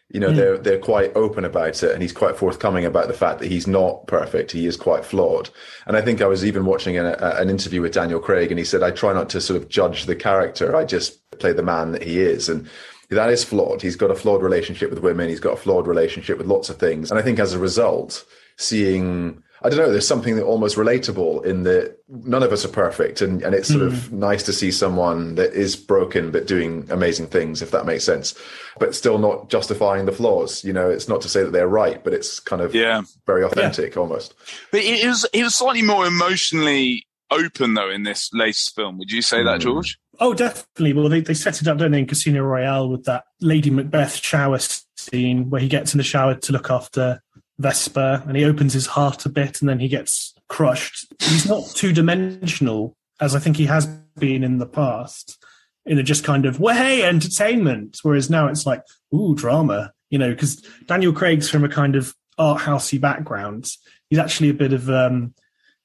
You 0.09 0.21
know, 0.21 0.29
mm. 0.29 0.35
they're 0.37 0.57
they're 0.57 0.79
quite 0.79 1.13
open 1.15 1.43
about 1.43 1.83
it, 1.83 1.91
and 1.91 2.01
he's 2.01 2.13
quite 2.13 2.37
forthcoming 2.37 2.85
about 2.85 3.09
the 3.09 3.13
fact 3.13 3.39
that 3.39 3.51
he's 3.51 3.67
not 3.67 4.07
perfect. 4.07 4.53
He 4.53 4.65
is 4.65 4.77
quite 4.77 5.03
flawed. 5.03 5.49
And 5.85 5.97
I 5.97 6.01
think 6.01 6.21
I 6.21 6.27
was 6.27 6.45
even 6.45 6.65
watching 6.65 6.97
an, 6.97 7.07
an 7.07 7.49
interview 7.49 7.81
with 7.81 7.93
Daniel 7.93 8.21
Craig, 8.21 8.49
and 8.49 8.57
he 8.57 8.63
said, 8.63 8.83
"I 8.83 8.91
try 8.91 9.11
not 9.11 9.29
to 9.31 9.41
sort 9.41 9.61
of 9.61 9.67
judge 9.67 10.05
the 10.05 10.15
character. 10.15 10.75
I 10.77 10.85
just 10.85 11.29
play 11.39 11.51
the 11.51 11.61
man 11.61 11.91
that 11.91 12.03
he 12.03 12.21
is." 12.21 12.47
And 12.47 12.69
that 13.09 13.29
is 13.29 13.43
flawed. 13.43 13.81
He's 13.81 13.97
got 13.97 14.11
a 14.11 14.15
flawed 14.15 14.41
relationship 14.41 14.89
with 14.89 14.99
women. 14.99 15.27
He's 15.27 15.41
got 15.41 15.53
a 15.53 15.61
flawed 15.61 15.87
relationship 15.87 16.37
with 16.37 16.47
lots 16.47 16.69
of 16.69 16.77
things. 16.77 17.11
And 17.11 17.19
I 17.19 17.23
think 17.23 17.39
as 17.39 17.53
a 17.53 17.59
result, 17.59 18.23
seeing 18.57 19.43
I 19.63 19.69
don't 19.69 19.79
know, 19.79 19.91
there's 19.91 20.07
something 20.07 20.35
that 20.35 20.43
almost 20.43 20.77
relatable 20.77 21.43
in 21.43 21.63
that 21.63 21.97
none 22.07 22.43
of 22.43 22.51
us 22.51 22.63
are 22.63 22.69
perfect 22.69 23.21
and, 23.21 23.41
and 23.41 23.55
it's 23.55 23.69
sort 23.69 23.81
mm. 23.81 23.87
of 23.87 24.07
hmm. 24.07 24.19
nice 24.19 24.43
to 24.43 24.53
see 24.53 24.71
someone 24.71 25.35
that 25.35 25.53
is 25.53 25.75
broken 25.75 26.29
but 26.31 26.45
doing 26.45 26.87
amazing 26.91 27.27
things, 27.27 27.61
if 27.63 27.71
that 27.71 27.85
makes 27.85 28.03
sense. 28.03 28.35
But 28.79 28.93
still 28.93 29.17
not 29.17 29.49
justifying 29.49 30.05
the 30.05 30.11
flaws. 30.11 30.63
You 30.63 30.73
know, 30.73 30.89
it's 30.89 31.07
not 31.07 31.21
to 31.21 31.29
say 31.29 31.43
that 31.43 31.51
they're 31.51 31.67
right, 31.67 32.03
but 32.03 32.13
it's 32.13 32.39
kind 32.39 32.61
of 32.61 32.75
yeah. 32.75 33.01
very 33.25 33.43
authentic 33.43 33.95
yeah. 33.95 34.01
almost. 34.01 34.35
But 34.71 34.81
it 34.81 35.07
was 35.07 35.25
it 35.33 35.43
was 35.43 35.55
slightly 35.55 35.81
more 35.81 36.05
emotionally 36.05 37.07
open 37.31 37.73
though 37.73 37.89
in 37.89 38.03
this 38.03 38.29
latest 38.33 38.75
film. 38.75 38.99
Would 38.99 39.11
you 39.11 39.23
say 39.23 39.37
mm. 39.37 39.45
that, 39.45 39.55
hmm. 39.55 39.69
George? 39.69 39.97
Oh, 40.19 40.33
definitely. 40.33 40.93
Well, 40.93 41.09
they, 41.09 41.21
they 41.21 41.33
set 41.33 41.61
it 41.61 41.67
up, 41.67 41.77
don't 41.77 41.91
they, 41.91 41.99
in 41.99 42.07
Casino 42.07 42.41
Royale 42.41 42.89
with 42.89 43.05
that 43.05 43.25
Lady 43.41 43.69
Macbeth 43.69 44.15
shower 44.15 44.59
scene 44.95 45.49
where 45.49 45.61
he 45.61 45.67
gets 45.67 45.93
in 45.93 45.99
the 45.99 46.03
shower 46.03 46.35
to 46.35 46.51
look 46.51 46.71
after 46.71 47.21
Vesper 47.59 48.23
and 48.27 48.37
he 48.37 48.45
opens 48.45 48.73
his 48.73 48.85
heart 48.85 49.25
a 49.25 49.29
bit 49.29 49.61
and 49.61 49.69
then 49.69 49.79
he 49.79 49.87
gets 49.87 50.33
crushed. 50.47 51.13
He's 51.19 51.47
not 51.47 51.65
two 51.73 51.91
dimensional 51.91 52.95
as 53.19 53.35
I 53.35 53.39
think 53.39 53.57
he 53.57 53.65
has 53.65 53.87
been 54.17 54.43
in 54.43 54.59
the 54.59 54.67
past 54.67 55.43
in 55.85 55.97
a 55.97 56.03
just 56.03 56.23
kind 56.23 56.45
of, 56.45 56.59
well, 56.59 56.75
hey, 56.75 57.03
entertainment. 57.03 57.97
Whereas 58.03 58.29
now 58.29 58.47
it's 58.47 58.65
like, 58.65 58.83
ooh, 59.13 59.35
drama, 59.35 59.91
you 60.09 60.19
know, 60.19 60.29
because 60.29 60.57
Daniel 60.85 61.13
Craig's 61.13 61.49
from 61.49 61.63
a 61.63 61.69
kind 61.69 61.95
of 61.95 62.13
art 62.37 62.61
housey 62.61 62.99
background. 62.99 63.69
He's 64.09 64.19
actually 64.19 64.49
a 64.49 64.53
bit 64.53 64.73
of, 64.73 64.89
um, 64.89 65.33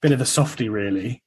bit 0.01 0.13
of 0.13 0.21
a 0.21 0.27
softy 0.27 0.69
really. 0.69 1.23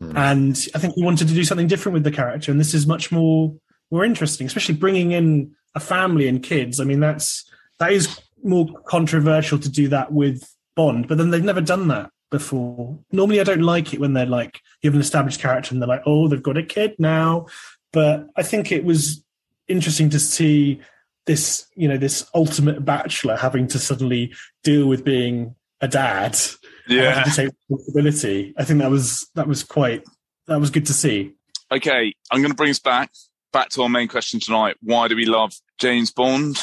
Mm. 0.00 0.16
And 0.16 0.68
I 0.74 0.78
think 0.78 0.94
he 0.94 1.04
wanted 1.04 1.28
to 1.28 1.34
do 1.34 1.44
something 1.44 1.66
different 1.66 1.94
with 1.94 2.04
the 2.04 2.12
character. 2.12 2.52
And 2.52 2.60
this 2.60 2.74
is 2.74 2.86
much 2.86 3.10
more, 3.10 3.54
more 3.90 4.04
interesting, 4.04 4.46
especially 4.46 4.76
bringing 4.76 5.12
in 5.12 5.56
a 5.74 5.80
family 5.80 6.28
and 6.28 6.42
kids. 6.42 6.78
I 6.78 6.84
mean, 6.84 7.00
that's, 7.00 7.50
that 7.78 7.92
is 7.92 8.20
more 8.42 8.66
controversial 8.86 9.58
to 9.58 9.68
do 9.68 9.88
that 9.88 10.12
with 10.12 10.48
Bond, 10.76 11.08
but 11.08 11.18
then 11.18 11.30
they've 11.30 11.42
never 11.42 11.60
done 11.60 11.88
that 11.88 12.10
before. 12.30 12.98
Normally, 13.10 13.40
I 13.40 13.44
don't 13.44 13.62
like 13.62 13.92
it 13.92 14.00
when 14.00 14.12
they're 14.12 14.26
like 14.26 14.60
you 14.82 14.90
have 14.90 14.94
an 14.94 15.00
established 15.00 15.40
character 15.40 15.72
and 15.72 15.82
they're 15.82 15.88
like, 15.88 16.02
oh, 16.06 16.28
they've 16.28 16.42
got 16.42 16.56
a 16.56 16.62
kid 16.62 16.94
now. 16.98 17.46
But 17.92 18.26
I 18.36 18.42
think 18.42 18.70
it 18.70 18.84
was 18.84 19.24
interesting 19.66 20.10
to 20.10 20.20
see 20.20 20.80
this, 21.26 21.66
you 21.74 21.88
know, 21.88 21.96
this 21.96 22.28
ultimate 22.34 22.84
bachelor 22.84 23.36
having 23.36 23.66
to 23.68 23.78
suddenly 23.78 24.32
deal 24.62 24.86
with 24.86 25.04
being 25.04 25.54
a 25.80 25.88
dad. 25.88 26.38
Yeah, 26.86 27.22
to 27.22 27.30
take 27.30 27.50
responsibility. 27.68 28.54
I 28.56 28.64
think 28.64 28.80
that 28.80 28.90
was 28.90 29.28
that 29.34 29.46
was 29.46 29.62
quite 29.62 30.04
that 30.46 30.60
was 30.60 30.70
good 30.70 30.86
to 30.86 30.94
see. 30.94 31.32
Okay, 31.70 32.14
I'm 32.30 32.40
going 32.40 32.50
to 32.50 32.56
bring 32.56 32.70
us 32.70 32.78
back 32.78 33.10
back 33.52 33.70
to 33.70 33.82
our 33.82 33.88
main 33.88 34.08
question 34.08 34.40
tonight. 34.40 34.76
Why 34.82 35.08
do 35.08 35.16
we 35.16 35.26
love 35.26 35.52
James 35.78 36.10
Bond? 36.10 36.58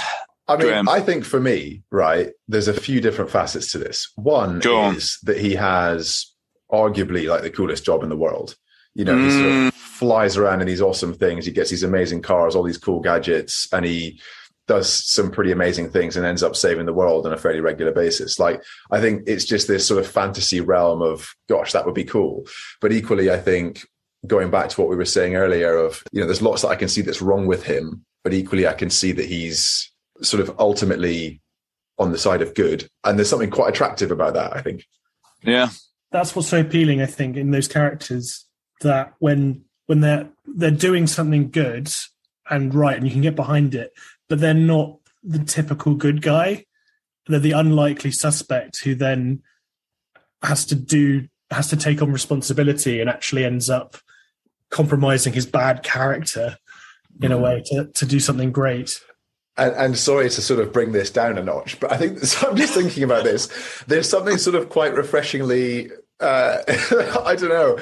I 0.48 0.58
mean, 0.58 0.68
Graham. 0.68 0.90
I 0.90 1.00
think 1.00 1.26
for 1.26 1.40
me, 1.40 1.84
right, 1.92 2.32
there's 2.48 2.68
a 2.68 2.74
few 2.74 3.02
different 3.02 3.32
facets 3.32 3.72
to 3.72 3.78
this. 3.78 4.12
One 4.16 4.62
is 4.64 5.18
that 5.24 5.38
he 5.38 5.56
has 5.56 6.32
arguably 6.72 7.28
like 7.28 7.42
the 7.42 7.50
coolest 7.50 7.84
job 7.86 8.04
in 8.04 8.10
the 8.10 8.18
world. 8.18 8.56
You 8.94 9.06
know, 9.06 9.16
mm. 9.16 9.26
he 9.26 9.32
sort 9.32 9.46
of 9.46 9.52
mm. 9.52 9.74
flies 9.74 10.38
around 10.38 10.62
in 10.62 10.68
these 10.68 10.82
awesome 10.82 11.14
things. 11.14 11.46
He 11.46 11.52
gets 11.52 11.70
these 11.70 11.84
amazing 11.84 12.22
cars, 12.22 12.56
all 12.56 12.64
these 12.64 12.78
cool 12.78 13.02
gadgets, 13.02 13.68
and 13.74 13.86
he 13.86 14.20
does 14.68 14.92
some 14.92 15.32
pretty 15.32 15.52
amazing 15.52 15.90
things 15.90 16.18
and 16.18 16.26
ends 16.26 16.42
up 16.42 16.56
saving 16.56 16.86
the 16.86 16.94
world 16.94 17.26
on 17.26 17.34
a 17.34 17.38
fairly 17.38 17.60
regular 17.60 17.92
basis. 17.92 18.40
Like, 18.40 18.64
I 18.92 19.00
think 19.00 19.24
it's 19.28 19.46
just 19.46 19.68
this 19.68 19.88
sort 19.88 20.04
of 20.04 20.10
fantasy 20.10 20.60
realm 20.60 21.02
of, 21.02 21.36
gosh, 21.48 21.72
that 21.74 21.86
would 21.86 21.94
be 21.94 22.04
cool. 22.04 22.46
But 22.82 22.92
equally, 22.92 23.30
I 23.30 23.38
think 23.38 23.86
going 24.26 24.50
back 24.50 24.70
to 24.70 24.82
what 24.82 24.90
we 24.90 24.96
were 24.96 25.06
saying 25.06 25.36
earlier 25.36 25.78
of, 25.78 26.02
you 26.12 26.20
know, 26.20 26.26
there's 26.26 26.42
lots 26.42 26.64
that 26.64 26.70
I 26.70 26.76
can 26.76 26.88
see 26.88 27.02
that's 27.02 27.22
wrong 27.22 27.46
with 27.46 27.64
him, 27.64 28.06
but 28.24 28.34
equally 28.34 28.68
I 28.68 28.74
can 28.74 28.90
see 28.90 29.12
that 29.12 29.26
he's 29.26 29.92
sort 30.22 30.42
of 30.42 30.56
ultimately 30.60 31.42
on 31.98 32.12
the 32.12 32.18
side 32.18 32.42
of 32.42 32.54
good. 32.54 32.90
And 33.04 33.18
there's 33.18 33.30
something 33.30 33.50
quite 33.50 33.70
attractive 33.70 34.12
about 34.12 34.34
that, 34.34 34.56
I 34.56 34.62
think. 34.62 34.86
Yeah. 35.44 35.70
That's 36.12 36.36
what's 36.36 36.50
so 36.50 36.62
appealing, 36.62 37.02
I 37.02 37.06
think, 37.06 37.38
in 37.38 37.52
those 37.52 37.68
characters 37.68 38.46
that 38.82 39.14
when 39.20 39.64
when 39.88 40.02
they're 40.02 40.30
they're 40.46 40.72
doing 40.72 41.08
something 41.08 41.50
good 41.50 41.90
and 42.50 42.74
right 42.74 42.96
and 42.96 43.06
you 43.06 43.12
can 43.12 43.22
get 43.22 43.36
behind 43.36 43.76
it, 43.76 43.92
but 44.30 44.40
they're 44.40 44.54
not 44.54 44.98
the 45.24 45.40
typical 45.40 45.96
good 45.96 46.22
guy. 46.22 46.66
They're 47.28 47.40
the 47.40 47.52
unlikely 47.52 48.12
suspect 48.12 48.84
who 48.84 48.96
then 48.96 49.42
has 50.44 50.66
to 50.68 50.76
do 50.76 51.28
has 51.52 51.70
to 51.70 51.78
take 51.78 52.02
on 52.02 52.12
responsibility 52.12 53.00
and 53.02 53.10
actually 53.10 53.46
ends 53.46 53.70
up 53.70 53.98
compromising 54.70 55.34
his 55.34 55.46
bad 55.46 55.84
character 55.84 56.58
in 57.22 57.32
a 57.32 57.36
mm-hmm. 57.36 57.44
way 57.44 57.64
to, 57.66 57.86
to 57.94 58.06
do 58.06 58.20
something 58.20 58.52
great. 58.52 59.00
And, 59.58 59.74
and, 59.76 59.98
sorry 59.98 60.30
to 60.30 60.42
sort 60.42 60.60
of 60.60 60.74
bring 60.74 60.92
this 60.92 61.10
down 61.10 61.38
a 61.38 61.44
notch, 61.44 61.80
but 61.80 61.90
I 61.92 61.98
think 61.98 62.20
so 62.26 62.50
I'm 62.50 62.58
just 62.58 62.74
thinking 62.74 63.04
about 63.04 63.24
this. 63.24 63.48
There's 63.88 64.10
something 64.10 64.38
sort 64.38 64.56
of 64.56 64.68
quite 64.70 64.94
refreshingly, 64.94 65.92
uh, 66.20 66.58
I 66.68 67.36
don't 67.36 67.50
know, 67.50 67.80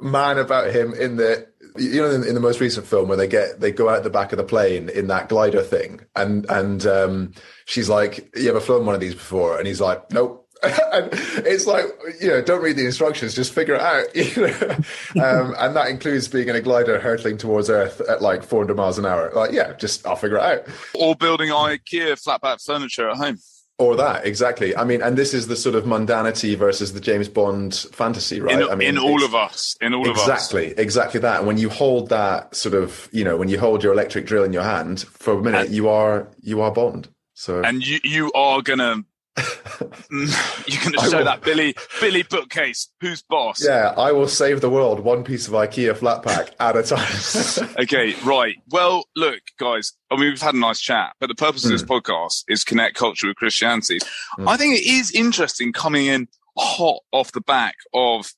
man 0.00 0.38
about 0.38 0.70
him 0.70 0.94
in 0.94 1.16
the 1.16 1.48
you 1.76 2.00
know 2.00 2.10
in, 2.10 2.24
in, 2.24 2.34
the 2.34 2.40
most 2.40 2.60
recent 2.60 2.86
film 2.86 3.08
where 3.08 3.16
they 3.16 3.26
get 3.26 3.60
they 3.60 3.70
go 3.70 3.88
out 3.88 4.02
the 4.02 4.10
back 4.10 4.32
of 4.32 4.38
the 4.38 4.44
plane 4.44 4.88
in 4.88 5.08
that 5.08 5.28
glider 5.28 5.62
thing. 5.62 6.00
And 6.14 6.46
and 6.48 6.86
um, 6.86 7.32
she's 7.66 7.88
like 7.88 8.30
you 8.36 8.48
ever 8.48 8.60
flown 8.60 8.86
one 8.86 8.94
of 8.94 9.00
these 9.00 9.14
before? 9.14 9.58
And 9.58 9.66
he's 9.66 9.80
like 9.80 10.10
nope 10.12 10.47
and 10.92 11.08
it's 11.46 11.66
like 11.66 11.84
you 12.20 12.28
know 12.28 12.42
don't 12.42 12.62
read 12.62 12.76
the 12.76 12.84
instructions 12.84 13.34
just 13.34 13.52
figure 13.52 13.74
it 13.74 13.80
out 13.80 14.14
you 14.16 14.46
know 14.46 15.24
um, 15.24 15.54
and 15.58 15.76
that 15.76 15.88
includes 15.88 16.26
being 16.26 16.48
in 16.48 16.56
a 16.56 16.60
glider 16.60 16.98
hurtling 16.98 17.38
towards 17.38 17.70
earth 17.70 18.00
at 18.08 18.20
like 18.20 18.42
400 18.42 18.76
miles 18.76 18.98
an 18.98 19.06
hour 19.06 19.30
like 19.34 19.52
yeah 19.52 19.74
just 19.74 20.04
i'll 20.06 20.16
figure 20.16 20.36
it 20.36 20.42
out 20.42 20.66
or 20.94 21.14
building 21.14 21.50
ikea 21.50 22.20
flat 22.20 22.42
flatback 22.42 22.64
furniture 22.64 23.08
at 23.08 23.16
home 23.16 23.38
or 23.78 23.94
that 23.94 24.26
exactly. 24.26 24.76
I 24.76 24.82
mean, 24.82 25.02
and 25.02 25.16
this 25.16 25.32
is 25.32 25.46
the 25.46 25.54
sort 25.54 25.76
of 25.76 25.84
mundanity 25.84 26.56
versus 26.56 26.94
the 26.94 27.00
James 27.00 27.28
Bond 27.28 27.74
fantasy, 27.92 28.40
right? 28.40 28.60
In, 28.60 28.68
I 28.68 28.74
mean, 28.74 28.88
in 28.88 28.98
all 28.98 29.22
of 29.22 29.36
us, 29.36 29.76
in 29.80 29.94
all 29.94 30.00
exactly, 30.00 30.22
of 30.22 30.28
us, 30.28 30.46
exactly, 30.46 30.82
exactly 30.82 31.20
that. 31.20 31.38
And 31.38 31.46
when 31.46 31.58
you 31.58 31.70
hold 31.70 32.08
that 32.08 32.56
sort 32.56 32.74
of, 32.74 33.08
you 33.12 33.22
know, 33.22 33.36
when 33.36 33.48
you 33.48 33.58
hold 33.58 33.84
your 33.84 33.92
electric 33.92 34.26
drill 34.26 34.42
in 34.42 34.52
your 34.52 34.64
hand 34.64 35.02
for 35.02 35.34
a 35.34 35.42
minute, 35.42 35.66
and, 35.66 35.74
you 35.74 35.88
are 35.88 36.26
you 36.40 36.60
are 36.60 36.72
Bond. 36.72 37.08
So, 37.34 37.62
and 37.62 37.86
you 37.86 38.00
you 38.02 38.32
are 38.32 38.62
gonna 38.62 39.04
You're 40.10 40.82
going 40.82 40.92
to 40.92 41.10
show 41.10 41.24
that 41.24 41.40
Billy 41.42 41.74
Billy 42.00 42.22
bookcase. 42.22 42.88
Who's 43.00 43.22
boss? 43.22 43.64
Yeah, 43.64 43.94
I 43.96 44.12
will 44.12 44.28
save 44.28 44.60
the 44.60 44.70
world 44.70 45.00
one 45.00 45.24
piece 45.24 45.46
of 45.46 45.54
IKEA 45.54 45.96
flat 45.96 46.22
pack 46.22 46.54
at 46.60 46.76
a 46.76 46.82
time. 46.82 47.74
okay, 47.82 48.14
right. 48.24 48.56
Well, 48.70 49.04
look, 49.16 49.40
guys. 49.58 49.92
I 50.10 50.16
mean, 50.16 50.30
we've 50.30 50.40
had 50.40 50.54
a 50.54 50.58
nice 50.58 50.80
chat, 50.80 51.12
but 51.20 51.28
the 51.28 51.34
purpose 51.34 51.62
mm. 51.62 51.66
of 51.66 51.72
this 51.72 51.82
hmm. 51.82 51.92
podcast 51.92 52.44
is 52.48 52.64
connect 52.64 52.96
culture 52.96 53.26
with 53.26 53.36
Christianity. 53.36 53.98
Mm. 54.38 54.48
I 54.48 54.56
think 54.56 54.76
it 54.76 54.86
is 54.86 55.10
interesting 55.12 55.72
coming 55.72 56.06
in 56.06 56.28
hot 56.56 57.02
off 57.12 57.32
the 57.32 57.40
back 57.40 57.76
of 57.94 58.32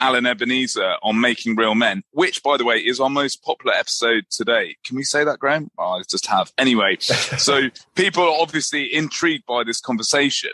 Alan 0.00 0.26
Ebenezer 0.26 0.94
on 1.02 1.20
Making 1.20 1.56
Real 1.56 1.74
Men, 1.74 2.02
which, 2.10 2.42
by 2.42 2.56
the 2.56 2.64
way, 2.64 2.76
is 2.76 3.00
our 3.00 3.10
most 3.10 3.42
popular 3.42 3.74
episode 3.74 4.24
today. 4.30 4.76
Can 4.84 4.96
we 4.96 5.02
say 5.02 5.24
that, 5.24 5.38
Graham? 5.38 5.70
Oh, 5.78 5.98
I 5.98 6.02
just 6.08 6.26
have. 6.26 6.52
Anyway, 6.58 6.96
so 7.00 7.68
people 7.94 8.22
are 8.24 8.40
obviously 8.40 8.92
intrigued 8.92 9.46
by 9.46 9.64
this 9.64 9.80
conversation. 9.80 10.50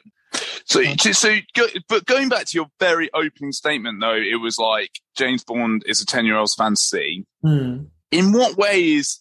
So, 0.64 0.82
so, 1.12 1.36
go, 1.54 1.66
but 1.88 2.06
going 2.06 2.28
back 2.28 2.46
to 2.46 2.58
your 2.58 2.66
very 2.78 3.10
opening 3.12 3.52
statement, 3.52 4.00
though, 4.00 4.16
it 4.16 4.40
was 4.40 4.58
like 4.58 4.90
James 5.16 5.44
Bond 5.44 5.82
is 5.86 6.00
a 6.00 6.06
10 6.06 6.24
year 6.24 6.36
old's 6.36 6.54
fantasy. 6.54 7.26
Mm. 7.44 7.88
In 8.10 8.32
what 8.32 8.56
way 8.56 8.92
is 8.92 9.20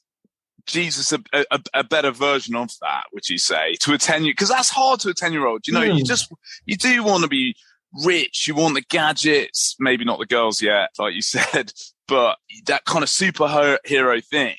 Jesus 0.65 1.11
a, 1.11 1.19
a, 1.33 1.59
a, 1.73 1.83
better 1.83 2.11
version 2.11 2.55
of 2.55 2.69
that, 2.81 3.05
would 3.13 3.27
you 3.27 3.37
say, 3.37 3.75
to 3.81 3.93
a 3.93 3.97
10 3.97 4.25
year, 4.25 4.33
because 4.33 4.49
that's 4.49 4.69
hard 4.69 4.99
to 5.01 5.09
a 5.09 5.13
10 5.13 5.33
year 5.33 5.45
old. 5.45 5.67
You 5.67 5.73
know, 5.73 5.81
mm. 5.81 5.95
you 5.95 5.99
hmm. 5.99 6.05
just, 6.05 6.31
you 6.65 6.77
do 6.77 7.03
want 7.03 7.23
to 7.23 7.29
be 7.29 7.55
rich, 8.03 8.47
you 8.47 8.55
want 8.55 8.75
the 8.75 8.81
gadgets, 8.81 9.75
maybe 9.79 10.05
not 10.05 10.19
the 10.19 10.25
girls 10.25 10.61
yet, 10.61 10.89
like 10.99 11.13
you 11.13 11.21
said, 11.21 11.73
but 12.07 12.37
that 12.65 12.85
kind 12.85 13.03
of 13.03 13.09
superhero 13.09 14.23
thing. 14.25 14.55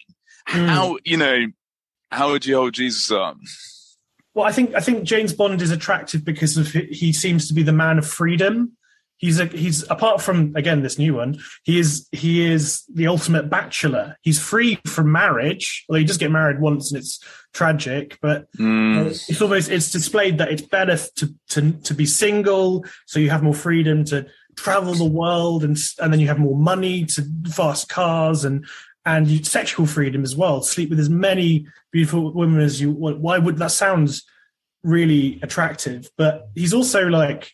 Mm. 0.48 0.66
How, 0.66 0.98
you 1.04 1.16
know, 1.16 1.46
how 2.10 2.30
would 2.30 2.44
you 2.44 2.56
hold 2.56 2.74
Jesus 2.74 3.10
up? 3.10 3.36
Well, 4.34 4.46
I 4.46 4.52
think 4.52 4.74
I 4.74 4.80
think 4.80 5.04
James 5.04 5.32
Bond 5.32 5.60
is 5.60 5.70
attractive 5.70 6.24
because 6.24 6.56
of 6.56 6.68
he 6.68 7.12
seems 7.12 7.48
to 7.48 7.54
be 7.54 7.62
the 7.62 7.72
man 7.72 7.98
of 7.98 8.06
freedom 8.06 8.72
he's 9.22 9.38
a 9.40 9.46
he's 9.46 9.88
apart 9.88 10.20
from 10.20 10.54
again 10.54 10.82
this 10.82 10.98
new 10.98 11.14
one 11.14 11.38
he 11.62 11.78
is 11.78 12.06
he 12.12 12.44
is 12.44 12.82
the 12.92 13.06
ultimate 13.06 13.48
bachelor 13.48 14.18
he's 14.20 14.38
free 14.38 14.78
from 14.86 15.10
marriage 15.10 15.84
well 15.88 15.98
he 15.98 16.04
does 16.04 16.18
get 16.18 16.30
married 16.30 16.60
once 16.60 16.92
and 16.92 17.00
it's 17.00 17.24
tragic 17.54 18.18
but 18.20 18.52
mm. 18.58 19.06
it's 19.06 19.40
almost 19.40 19.70
it's 19.70 19.90
displayed 19.90 20.36
that 20.36 20.50
it's 20.50 20.62
better 20.62 20.98
to 21.14 21.34
to 21.48 21.72
to 21.80 21.94
be 21.94 22.04
single 22.04 22.84
so 23.06 23.18
you 23.18 23.30
have 23.30 23.42
more 23.42 23.54
freedom 23.54 24.04
to 24.04 24.26
travel 24.56 24.92
the 24.92 25.04
world 25.04 25.64
and 25.64 25.78
and 26.00 26.12
then 26.12 26.20
you 26.20 26.26
have 26.26 26.38
more 26.38 26.56
money 26.56 27.06
to 27.06 27.24
fast 27.48 27.88
cars 27.88 28.44
and 28.44 28.66
and 29.06 29.46
sexual 29.46 29.86
freedom 29.86 30.22
as 30.22 30.36
well 30.36 30.62
sleep 30.62 30.90
with 30.90 31.00
as 31.00 31.08
many 31.08 31.66
beautiful 31.92 32.32
women 32.34 32.60
as 32.60 32.80
you 32.80 32.90
want 32.90 33.20
why 33.20 33.38
would 33.38 33.56
that 33.56 33.70
sounds 33.70 34.24
really 34.82 35.38
attractive 35.42 36.10
but 36.16 36.48
he's 36.56 36.74
also 36.74 37.06
like 37.06 37.52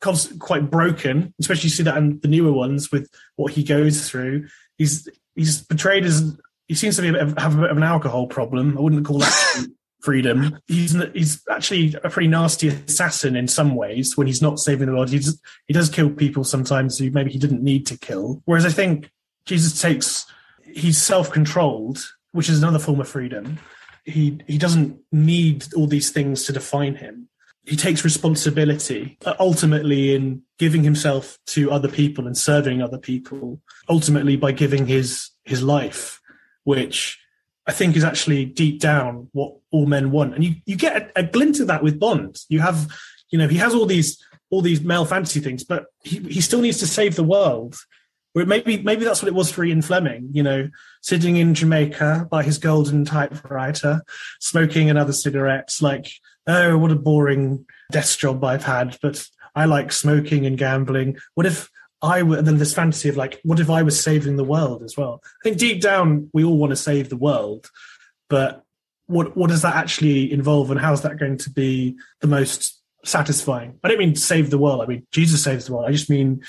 quite 0.00 0.70
broken, 0.70 1.34
especially 1.40 1.64
you 1.64 1.70
see 1.70 1.82
that 1.82 1.96
in 1.96 2.20
the 2.20 2.28
newer 2.28 2.52
ones 2.52 2.90
with 2.92 3.10
what 3.36 3.52
he 3.52 3.64
goes 3.64 4.08
through. 4.08 4.46
He's 4.78 5.08
he's 5.34 5.62
portrayed 5.62 6.04
as 6.04 6.36
he 6.68 6.74
seems 6.74 6.96
to 6.96 7.02
be 7.02 7.18
have 7.18 7.58
a 7.58 7.60
bit 7.62 7.70
of 7.70 7.76
an 7.76 7.82
alcohol 7.82 8.26
problem. 8.26 8.76
I 8.76 8.80
wouldn't 8.80 9.06
call 9.06 9.18
that 9.18 9.66
freedom. 10.00 10.58
He's 10.66 10.92
he's 11.12 11.42
actually 11.50 11.94
a 12.04 12.10
pretty 12.10 12.28
nasty 12.28 12.68
assassin 12.68 13.36
in 13.36 13.48
some 13.48 13.74
ways 13.74 14.16
when 14.16 14.26
he's 14.26 14.42
not 14.42 14.58
saving 14.58 14.86
the 14.86 14.92
world. 14.92 15.10
He 15.10 15.18
does, 15.18 15.40
he 15.66 15.74
does 15.74 15.88
kill 15.88 16.10
people 16.10 16.44
sometimes 16.44 16.98
who 16.98 17.10
maybe 17.10 17.32
he 17.32 17.38
didn't 17.38 17.62
need 17.62 17.86
to 17.86 17.98
kill. 17.98 18.42
Whereas 18.44 18.66
I 18.66 18.70
think 18.70 19.10
Jesus 19.46 19.80
takes 19.80 20.26
he's 20.64 21.00
self 21.00 21.30
controlled, 21.30 21.98
which 22.32 22.48
is 22.48 22.62
another 22.62 22.78
form 22.78 23.00
of 23.00 23.08
freedom. 23.08 23.58
He 24.04 24.40
he 24.46 24.58
doesn't 24.58 24.98
need 25.10 25.66
all 25.74 25.86
these 25.86 26.10
things 26.10 26.44
to 26.44 26.52
define 26.52 26.96
him 26.96 27.28
he 27.66 27.76
takes 27.76 28.04
responsibility 28.04 29.18
uh, 29.26 29.34
ultimately 29.40 30.14
in 30.14 30.42
giving 30.58 30.84
himself 30.84 31.38
to 31.46 31.70
other 31.70 31.88
people 31.88 32.26
and 32.26 32.36
serving 32.36 32.80
other 32.80 32.98
people 32.98 33.60
ultimately 33.88 34.36
by 34.36 34.52
giving 34.52 34.86
his 34.86 35.30
his 35.44 35.62
life 35.62 36.20
which 36.64 37.18
i 37.66 37.72
think 37.72 37.96
is 37.96 38.04
actually 38.04 38.44
deep 38.44 38.80
down 38.80 39.28
what 39.32 39.56
all 39.76 39.86
men 39.86 40.10
want. 40.10 40.34
And 40.34 40.42
you 40.42 40.54
you 40.64 40.76
get 40.76 40.96
a, 40.96 41.20
a 41.20 41.22
glint 41.22 41.60
of 41.60 41.66
that 41.66 41.82
with 41.82 42.00
bond. 42.00 42.38
You 42.48 42.60
have 42.60 42.88
you 43.30 43.38
know 43.38 43.48
he 43.48 43.58
has 43.58 43.74
all 43.74 43.86
these 43.86 44.22
all 44.50 44.62
these 44.62 44.80
male 44.80 45.04
fantasy 45.04 45.40
things 45.40 45.64
but 45.64 45.86
he, 46.04 46.18
he 46.20 46.40
still 46.40 46.60
needs 46.60 46.78
to 46.78 46.86
save 46.86 47.16
the 47.16 47.24
world. 47.24 47.76
Or 48.34 48.44
maybe 48.44 48.82
maybe 48.82 49.04
that's 49.04 49.22
what 49.22 49.28
it 49.28 49.34
was 49.34 49.50
for 49.50 49.64
Ian 49.64 49.82
Fleming, 49.82 50.28
you 50.32 50.42
know, 50.42 50.68
sitting 51.00 51.36
in 51.36 51.54
Jamaica 51.54 52.28
by 52.30 52.42
his 52.42 52.58
golden 52.58 53.04
typewriter, 53.04 54.02
smoking 54.40 54.90
another 54.90 55.12
cigarette, 55.12 55.74
like 55.80 56.12
oh, 56.46 56.78
what 56.78 56.90
a 56.90 56.96
boring 56.96 57.66
desk 57.90 58.18
job 58.18 58.42
I've 58.44 58.64
had, 58.64 58.96
but 59.02 59.26
I 59.54 59.64
like 59.64 59.92
smoking 59.92 60.46
and 60.46 60.58
gambling. 60.58 61.16
What 61.34 61.46
if 61.46 61.70
I 62.02 62.22
were, 62.22 62.42
then 62.42 62.58
this 62.58 62.74
fantasy 62.74 63.08
of 63.08 63.16
like, 63.16 63.40
what 63.42 63.60
if 63.60 63.70
I 63.70 63.82
was 63.82 64.00
saving 64.00 64.36
the 64.36 64.44
world 64.44 64.82
as 64.82 64.96
well? 64.96 65.22
I 65.24 65.42
think 65.42 65.58
deep 65.58 65.80
down, 65.80 66.30
we 66.32 66.44
all 66.44 66.58
want 66.58 66.70
to 66.70 66.76
save 66.76 67.08
the 67.08 67.16
world, 67.16 67.70
but 68.28 68.62
what, 69.06 69.36
what 69.36 69.50
does 69.50 69.62
that 69.62 69.76
actually 69.76 70.32
involve 70.32 70.70
and 70.70 70.80
how's 70.80 71.02
that 71.02 71.18
going 71.18 71.38
to 71.38 71.50
be 71.50 71.96
the 72.20 72.26
most 72.26 72.80
satisfying? 73.04 73.78
I 73.82 73.88
don't 73.88 73.98
mean 73.98 74.16
save 74.16 74.50
the 74.50 74.58
world. 74.58 74.82
I 74.82 74.86
mean, 74.86 75.06
Jesus 75.12 75.42
saves 75.42 75.66
the 75.66 75.74
world. 75.74 75.88
I 75.88 75.92
just 75.92 76.10
mean 76.10 76.42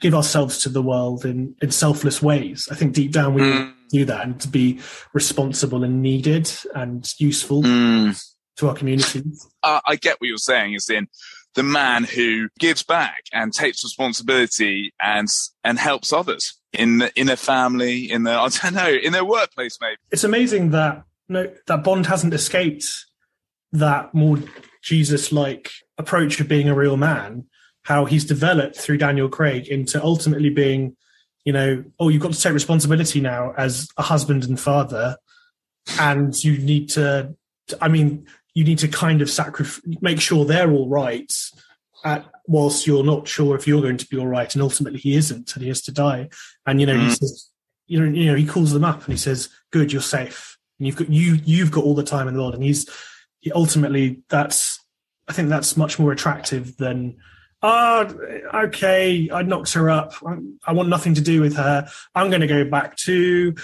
give 0.00 0.14
ourselves 0.14 0.58
to 0.60 0.68
the 0.68 0.82
world 0.82 1.24
in, 1.24 1.54
in 1.60 1.70
selfless 1.70 2.22
ways. 2.22 2.68
I 2.70 2.74
think 2.74 2.94
deep 2.94 3.12
down 3.12 3.34
we 3.34 3.42
mm. 3.42 3.72
do 3.90 4.04
that 4.06 4.24
and 4.24 4.40
to 4.40 4.48
be 4.48 4.80
responsible 5.12 5.82
and 5.82 6.02
needed 6.02 6.50
and 6.74 7.12
useful. 7.18 7.62
Mm 7.62 8.33
to 8.56 8.68
our 8.68 8.74
communities. 8.74 9.48
Uh, 9.62 9.80
I 9.86 9.96
get 9.96 10.20
what 10.20 10.28
you're 10.28 10.38
saying. 10.38 10.74
Is 10.74 10.88
in 10.90 11.08
the 11.54 11.62
man 11.62 12.04
who 12.04 12.48
gives 12.58 12.82
back 12.82 13.24
and 13.32 13.52
takes 13.52 13.82
responsibility 13.84 14.92
and 15.00 15.28
and 15.62 15.78
helps 15.78 16.12
others 16.12 16.58
in 16.72 16.98
the, 16.98 17.12
in 17.18 17.28
a 17.28 17.36
family, 17.36 18.10
in 18.10 18.24
their 18.24 18.38
I 18.38 18.48
don't 18.48 18.74
know, 18.74 18.90
in 18.90 19.12
their 19.12 19.24
workplace, 19.24 19.78
maybe. 19.80 19.96
It's 20.10 20.24
amazing 20.24 20.70
that 20.70 21.04
no 21.28 21.52
that 21.66 21.84
Bond 21.84 22.06
hasn't 22.06 22.34
escaped 22.34 22.86
that 23.72 24.14
more 24.14 24.38
Jesus-like 24.82 25.70
approach 25.98 26.40
of 26.40 26.48
being 26.48 26.68
a 26.68 26.74
real 26.74 26.96
man. 26.96 27.46
How 27.82 28.06
he's 28.06 28.24
developed 28.24 28.76
through 28.76 28.98
Daniel 28.98 29.28
Craig 29.28 29.68
into 29.68 30.02
ultimately 30.02 30.48
being, 30.48 30.96
you 31.44 31.52
know, 31.52 31.84
oh, 32.00 32.08
you've 32.08 32.22
got 32.22 32.32
to 32.32 32.40
take 32.40 32.54
responsibility 32.54 33.20
now 33.20 33.52
as 33.58 33.88
a 33.98 34.02
husband 34.02 34.44
and 34.44 34.58
father, 34.58 35.18
and 35.98 36.34
you 36.42 36.56
need 36.56 36.88
to 36.90 37.34
I 37.80 37.88
mean, 37.88 38.26
you 38.54 38.64
need 38.64 38.78
to 38.78 38.88
kind 38.88 39.20
of 39.20 39.28
sacrifice, 39.28 39.82
make 40.00 40.20
sure 40.20 40.44
they're 40.44 40.70
all 40.70 40.88
right, 40.88 41.32
at, 42.04 42.24
whilst 42.46 42.86
you're 42.86 43.04
not 43.04 43.26
sure 43.26 43.56
if 43.56 43.66
you're 43.66 43.82
going 43.82 43.96
to 43.96 44.06
be 44.06 44.16
all 44.16 44.26
right, 44.26 44.54
and 44.54 44.62
ultimately 44.62 45.00
he 45.00 45.16
isn't, 45.16 45.54
and 45.54 45.62
he 45.62 45.68
has 45.68 45.82
to 45.82 45.92
die. 45.92 46.28
And 46.66 46.80
you 46.80 46.86
know, 46.86 46.96
mm. 46.96 47.04
he 47.04 47.10
says, 47.10 47.50
you 47.86 48.00
know, 48.00 48.06
you 48.06 48.26
know, 48.26 48.36
he 48.36 48.46
calls 48.46 48.72
them 48.72 48.84
up 48.84 49.04
and 49.04 49.12
he 49.12 49.18
says, 49.18 49.48
"Good, 49.70 49.92
you're 49.92 50.02
safe. 50.02 50.56
And 50.78 50.86
you've 50.86 50.96
got 50.96 51.10
you, 51.10 51.38
you've 51.44 51.70
got 51.70 51.84
all 51.84 51.94
the 51.94 52.02
time 52.02 52.28
in 52.28 52.34
the 52.34 52.40
world." 52.40 52.54
And 52.54 52.62
he's 52.62 52.88
he 53.40 53.52
ultimately 53.52 54.22
that's, 54.30 54.80
I 55.28 55.32
think 55.32 55.48
that's 55.48 55.76
much 55.76 55.98
more 55.98 56.12
attractive 56.12 56.76
than. 56.76 57.16
Oh, 57.62 58.14
okay. 58.52 59.30
I 59.32 59.42
knocked 59.42 59.72
her 59.72 59.88
up. 59.88 60.12
I, 60.26 60.36
I 60.66 60.72
want 60.72 60.90
nothing 60.90 61.14
to 61.14 61.22
do 61.22 61.40
with 61.40 61.56
her. 61.56 61.88
I'm 62.14 62.28
going 62.28 62.42
to 62.42 62.46
go 62.46 62.64
back 62.64 62.94
to 62.98 63.54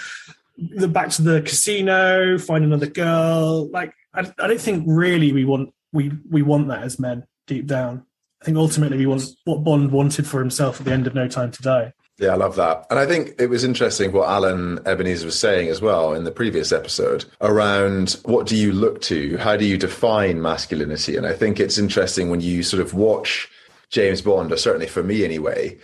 the 0.57 0.87
back 0.87 1.09
to 1.11 1.21
the 1.21 1.41
casino, 1.41 2.39
find 2.39 2.63
another 2.63 2.87
girl. 2.87 3.69
Like 3.69 3.93
I, 4.13 4.21
I 4.39 4.47
don't 4.47 4.61
think 4.61 4.83
really 4.87 5.31
we 5.31 5.45
want 5.45 5.73
we 5.93 6.11
we 6.29 6.41
want 6.41 6.67
that 6.69 6.83
as 6.83 6.99
men 6.99 7.25
deep 7.47 7.67
down. 7.67 8.05
I 8.41 8.45
think 8.45 8.57
ultimately 8.57 8.97
we 8.97 9.05
want 9.05 9.23
what 9.45 9.63
Bond 9.63 9.91
wanted 9.91 10.25
for 10.25 10.39
himself 10.39 10.79
at 10.79 10.85
the 10.85 10.91
end 10.91 11.05
of 11.05 11.13
No 11.13 11.27
Time 11.27 11.51
to 11.51 11.61
Die. 11.61 11.93
Yeah, 12.17 12.33
I 12.33 12.35
love 12.35 12.55
that. 12.55 12.85
And 12.89 12.99
I 12.99 13.05
think 13.07 13.33
it 13.39 13.47
was 13.47 13.63
interesting 13.63 14.11
what 14.11 14.29
Alan 14.29 14.79
Ebenezer 14.85 15.25
was 15.25 15.39
saying 15.39 15.69
as 15.69 15.81
well 15.81 16.13
in 16.13 16.23
the 16.23 16.31
previous 16.31 16.71
episode 16.71 17.25
around 17.41 18.19
what 18.25 18.45
do 18.45 18.55
you 18.55 18.73
look 18.73 19.01
to? 19.03 19.37
How 19.37 19.57
do 19.57 19.65
you 19.65 19.77
define 19.77 20.41
masculinity? 20.41 21.17
And 21.17 21.25
I 21.25 21.33
think 21.33 21.59
it's 21.59 21.79
interesting 21.79 22.29
when 22.29 22.41
you 22.41 22.61
sort 22.61 22.81
of 22.81 22.93
watch 22.93 23.49
James 23.89 24.21
Bond, 24.21 24.51
or 24.51 24.57
certainly 24.57 24.87
for 24.87 25.01
me 25.01 25.25
anyway, 25.25 25.77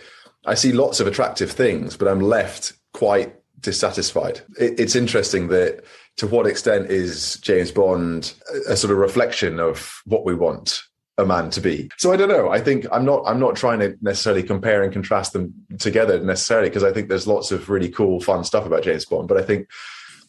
I 0.46 0.54
see 0.54 0.72
lots 0.72 1.00
of 1.00 1.06
attractive 1.06 1.50
things, 1.50 1.96
but 1.96 2.08
I'm 2.08 2.20
left 2.20 2.72
quite 2.92 3.34
dissatisfied. 3.60 4.40
It, 4.58 4.78
it's 4.78 4.94
interesting 4.94 5.48
that 5.48 5.84
to 6.18 6.26
what 6.26 6.46
extent 6.46 6.90
is 6.90 7.38
James 7.38 7.70
Bond 7.70 8.34
a, 8.52 8.72
a 8.72 8.76
sort 8.76 8.92
of 8.92 8.98
reflection 8.98 9.58
of 9.58 10.02
what 10.04 10.24
we 10.24 10.34
want 10.34 10.82
a 11.16 11.26
man 11.26 11.50
to 11.50 11.60
be. 11.60 11.90
So 11.96 12.12
I 12.12 12.16
don't 12.16 12.28
know. 12.28 12.50
I 12.50 12.60
think 12.60 12.86
I'm 12.92 13.04
not 13.04 13.24
I'm 13.26 13.40
not 13.40 13.56
trying 13.56 13.80
to 13.80 13.96
necessarily 14.00 14.42
compare 14.42 14.82
and 14.82 14.92
contrast 14.92 15.32
them 15.32 15.52
together 15.78 16.20
necessarily 16.20 16.68
because 16.68 16.84
I 16.84 16.92
think 16.92 17.08
there's 17.08 17.26
lots 17.26 17.50
of 17.50 17.68
really 17.68 17.88
cool 17.88 18.20
fun 18.20 18.44
stuff 18.44 18.66
about 18.66 18.84
James 18.84 19.04
Bond, 19.04 19.26
but 19.26 19.36
I 19.36 19.42
think 19.42 19.68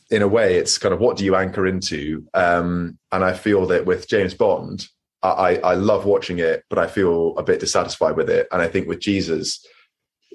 in 0.10 0.23
a 0.23 0.28
way 0.28 0.56
it's 0.56 0.80
kind 0.80 0.93
of 0.93 0.99
what 0.99 1.17
do 1.17 1.25
you 1.25 1.36
anchor 1.36 1.67
into? 1.67 2.25
Um, 2.34 2.97
and 3.12 3.23
I 3.23 3.34
feel 3.34 3.67
that 3.67 3.86
with 3.86 4.08
James 4.08 4.34
Bond, 4.34 4.88
I, 5.21 5.58
I 5.58 5.73
love 5.75 6.06
watching 6.06 6.39
it, 6.39 6.63
but 6.69 6.80
I 6.80 6.88
feel 6.88 7.38
a 7.38 7.43
bit 7.43 7.60
dissatisfied 7.60 8.15
with 8.15 8.30
it. 8.30 8.47
And 8.52 8.62
I 8.62 8.67
think 8.67 8.88
with 8.88 9.02
Jesus, 9.02 9.63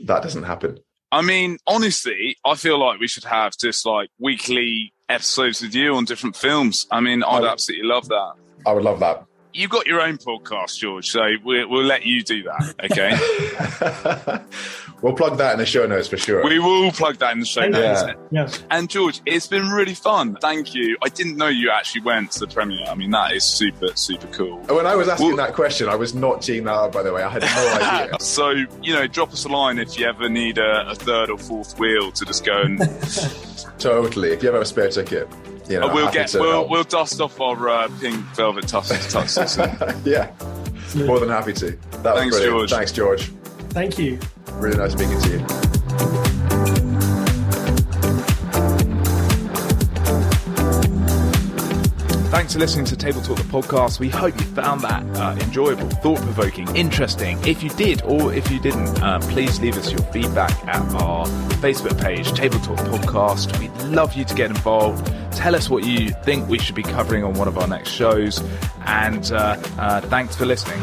that 0.04 0.22
doesn't 0.22 0.42
happen. 0.44 0.78
I 1.10 1.22
mean, 1.22 1.58
honestly, 1.66 2.36
I 2.44 2.54
feel 2.54 2.78
like 2.78 3.00
we 3.00 3.08
should 3.08 3.24
have 3.24 3.56
just 3.56 3.86
like 3.86 4.10
weekly 4.18 4.92
episodes 5.08 5.62
with 5.62 5.74
you 5.74 5.94
on 5.94 6.04
different 6.04 6.36
films. 6.36 6.86
I 6.90 7.00
mean, 7.00 7.22
I'd 7.22 7.44
oh. 7.44 7.48
absolutely 7.48 7.86
love 7.86 8.08
that. 8.08 8.32
I 8.66 8.72
would 8.72 8.84
love 8.84 9.00
that 9.00 9.26
you've 9.54 9.70
got 9.70 9.86
your 9.86 10.00
own 10.00 10.18
podcast, 10.18 10.78
George, 10.78 11.08
so 11.08 11.22
we'll, 11.42 11.68
we'll 11.68 11.84
let 11.84 12.04
you 12.04 12.22
do 12.22 12.42
that. 12.42 12.74
Okay. 12.90 14.44
we'll 15.04 15.12
plug 15.12 15.36
that 15.36 15.52
in 15.52 15.58
the 15.58 15.66
show 15.66 15.86
notes 15.86 16.08
for 16.08 16.16
sure. 16.16 16.42
We 16.42 16.58
will 16.58 16.90
plug 16.90 17.18
that 17.18 17.32
in 17.32 17.40
the 17.40 17.46
show 17.46 17.68
notes. 17.68 18.02
Yeah. 18.02 18.14
Yes. 18.30 18.64
And 18.70 18.88
George, 18.88 19.20
it's 19.26 19.46
been 19.46 19.68
really 19.68 19.94
fun. 19.94 20.36
Thank 20.40 20.74
you. 20.74 20.96
I 21.02 21.10
didn't 21.10 21.36
know 21.36 21.48
you 21.48 21.70
actually 21.70 22.00
went 22.00 22.32
to 22.32 22.40
the 22.40 22.46
premiere. 22.46 22.86
I 22.86 22.94
mean, 22.94 23.10
that 23.10 23.32
is 23.32 23.44
super, 23.44 23.94
super 23.94 24.26
cool. 24.28 24.58
When 24.60 24.86
I 24.86 24.96
was 24.96 25.08
asking 25.08 25.28
well, 25.28 25.36
that 25.36 25.54
question, 25.54 25.90
I 25.90 25.94
was 25.94 26.14
not 26.14 26.40
teeing 26.40 26.64
that 26.64 26.72
up, 26.72 26.92
by 26.92 27.02
the 27.02 27.12
way. 27.12 27.22
I 27.22 27.28
had 27.28 27.42
no 27.42 28.02
idea. 28.02 28.18
so, 28.18 28.50
you 28.82 28.94
know, 28.94 29.06
drop 29.06 29.32
us 29.32 29.44
a 29.44 29.48
line 29.48 29.78
if 29.78 29.98
you 29.98 30.06
ever 30.06 30.30
need 30.30 30.56
a, 30.56 30.88
a 30.88 30.94
third 30.94 31.28
or 31.28 31.36
fourth 31.36 31.78
wheel 31.78 32.10
to 32.10 32.24
just 32.24 32.44
go 32.44 32.62
and. 32.62 32.78
totally. 33.78 34.30
If 34.30 34.42
you 34.42 34.48
ever 34.48 34.56
have 34.56 34.62
a 34.62 34.68
spare 34.68 34.88
ticket 34.88 35.28
you 35.68 35.80
know, 35.80 35.94
we'll 35.94 36.12
get 36.12 36.30
we'll, 36.34 36.50
help. 36.50 36.68
we'll 36.68 36.84
dust 36.84 37.22
off 37.22 37.40
our 37.40 37.68
uh, 37.70 37.88
pink 37.98 38.16
velvet 38.36 38.64
tuxes. 38.66 40.04
yeah, 40.04 40.30
more 41.06 41.18
than 41.18 41.30
happy 41.30 41.54
to. 41.54 41.70
That 42.02 42.16
Thanks, 42.16 42.38
George. 42.38 42.70
Thanks, 42.70 42.92
George. 42.92 43.28
Thank 43.70 43.98
you. 43.98 44.18
Really 44.60 44.76
nice 44.76 44.92
speaking 44.92 45.20
to 45.20 45.30
you. 45.30 45.46
Thanks 52.34 52.52
for 52.52 52.58
listening 52.58 52.84
to 52.86 52.96
Table 52.96 53.22
Talk, 53.22 53.36
the 53.36 53.44
podcast. 53.44 54.00
We 54.00 54.08
hope 54.08 54.34
you 54.38 54.44
found 54.46 54.80
that 54.80 55.02
uh, 55.16 55.36
enjoyable, 55.40 55.88
thought 55.88 56.20
provoking, 56.20 56.66
interesting. 56.76 57.38
If 57.46 57.62
you 57.62 57.70
did 57.70 58.02
or 58.02 58.34
if 58.34 58.50
you 58.50 58.58
didn't, 58.58 59.00
uh, 59.02 59.20
please 59.20 59.60
leave 59.60 59.78
us 59.78 59.90
your 59.90 60.02
feedback 60.12 60.50
at 60.66 60.82
our 61.00 61.26
Facebook 61.62 61.98
page, 62.02 62.32
Table 62.32 62.58
Talk 62.58 62.78
Podcast. 62.78 63.58
We'd 63.60 63.72
love 63.88 64.14
you 64.14 64.24
to 64.24 64.34
get 64.34 64.50
involved. 64.50 65.06
Tell 65.32 65.54
us 65.54 65.70
what 65.70 65.84
you 65.84 66.10
think 66.24 66.48
we 66.48 66.58
should 66.58 66.74
be 66.74 66.82
covering 66.82 67.24
on 67.24 67.34
one 67.34 67.48
of 67.48 67.56
our 67.56 67.68
next 67.68 67.90
shows. 67.90 68.42
And 68.84 69.30
uh, 69.32 69.56
uh 69.78 70.00
thanks 70.02 70.36
for 70.36 70.44
listening. 70.44 70.80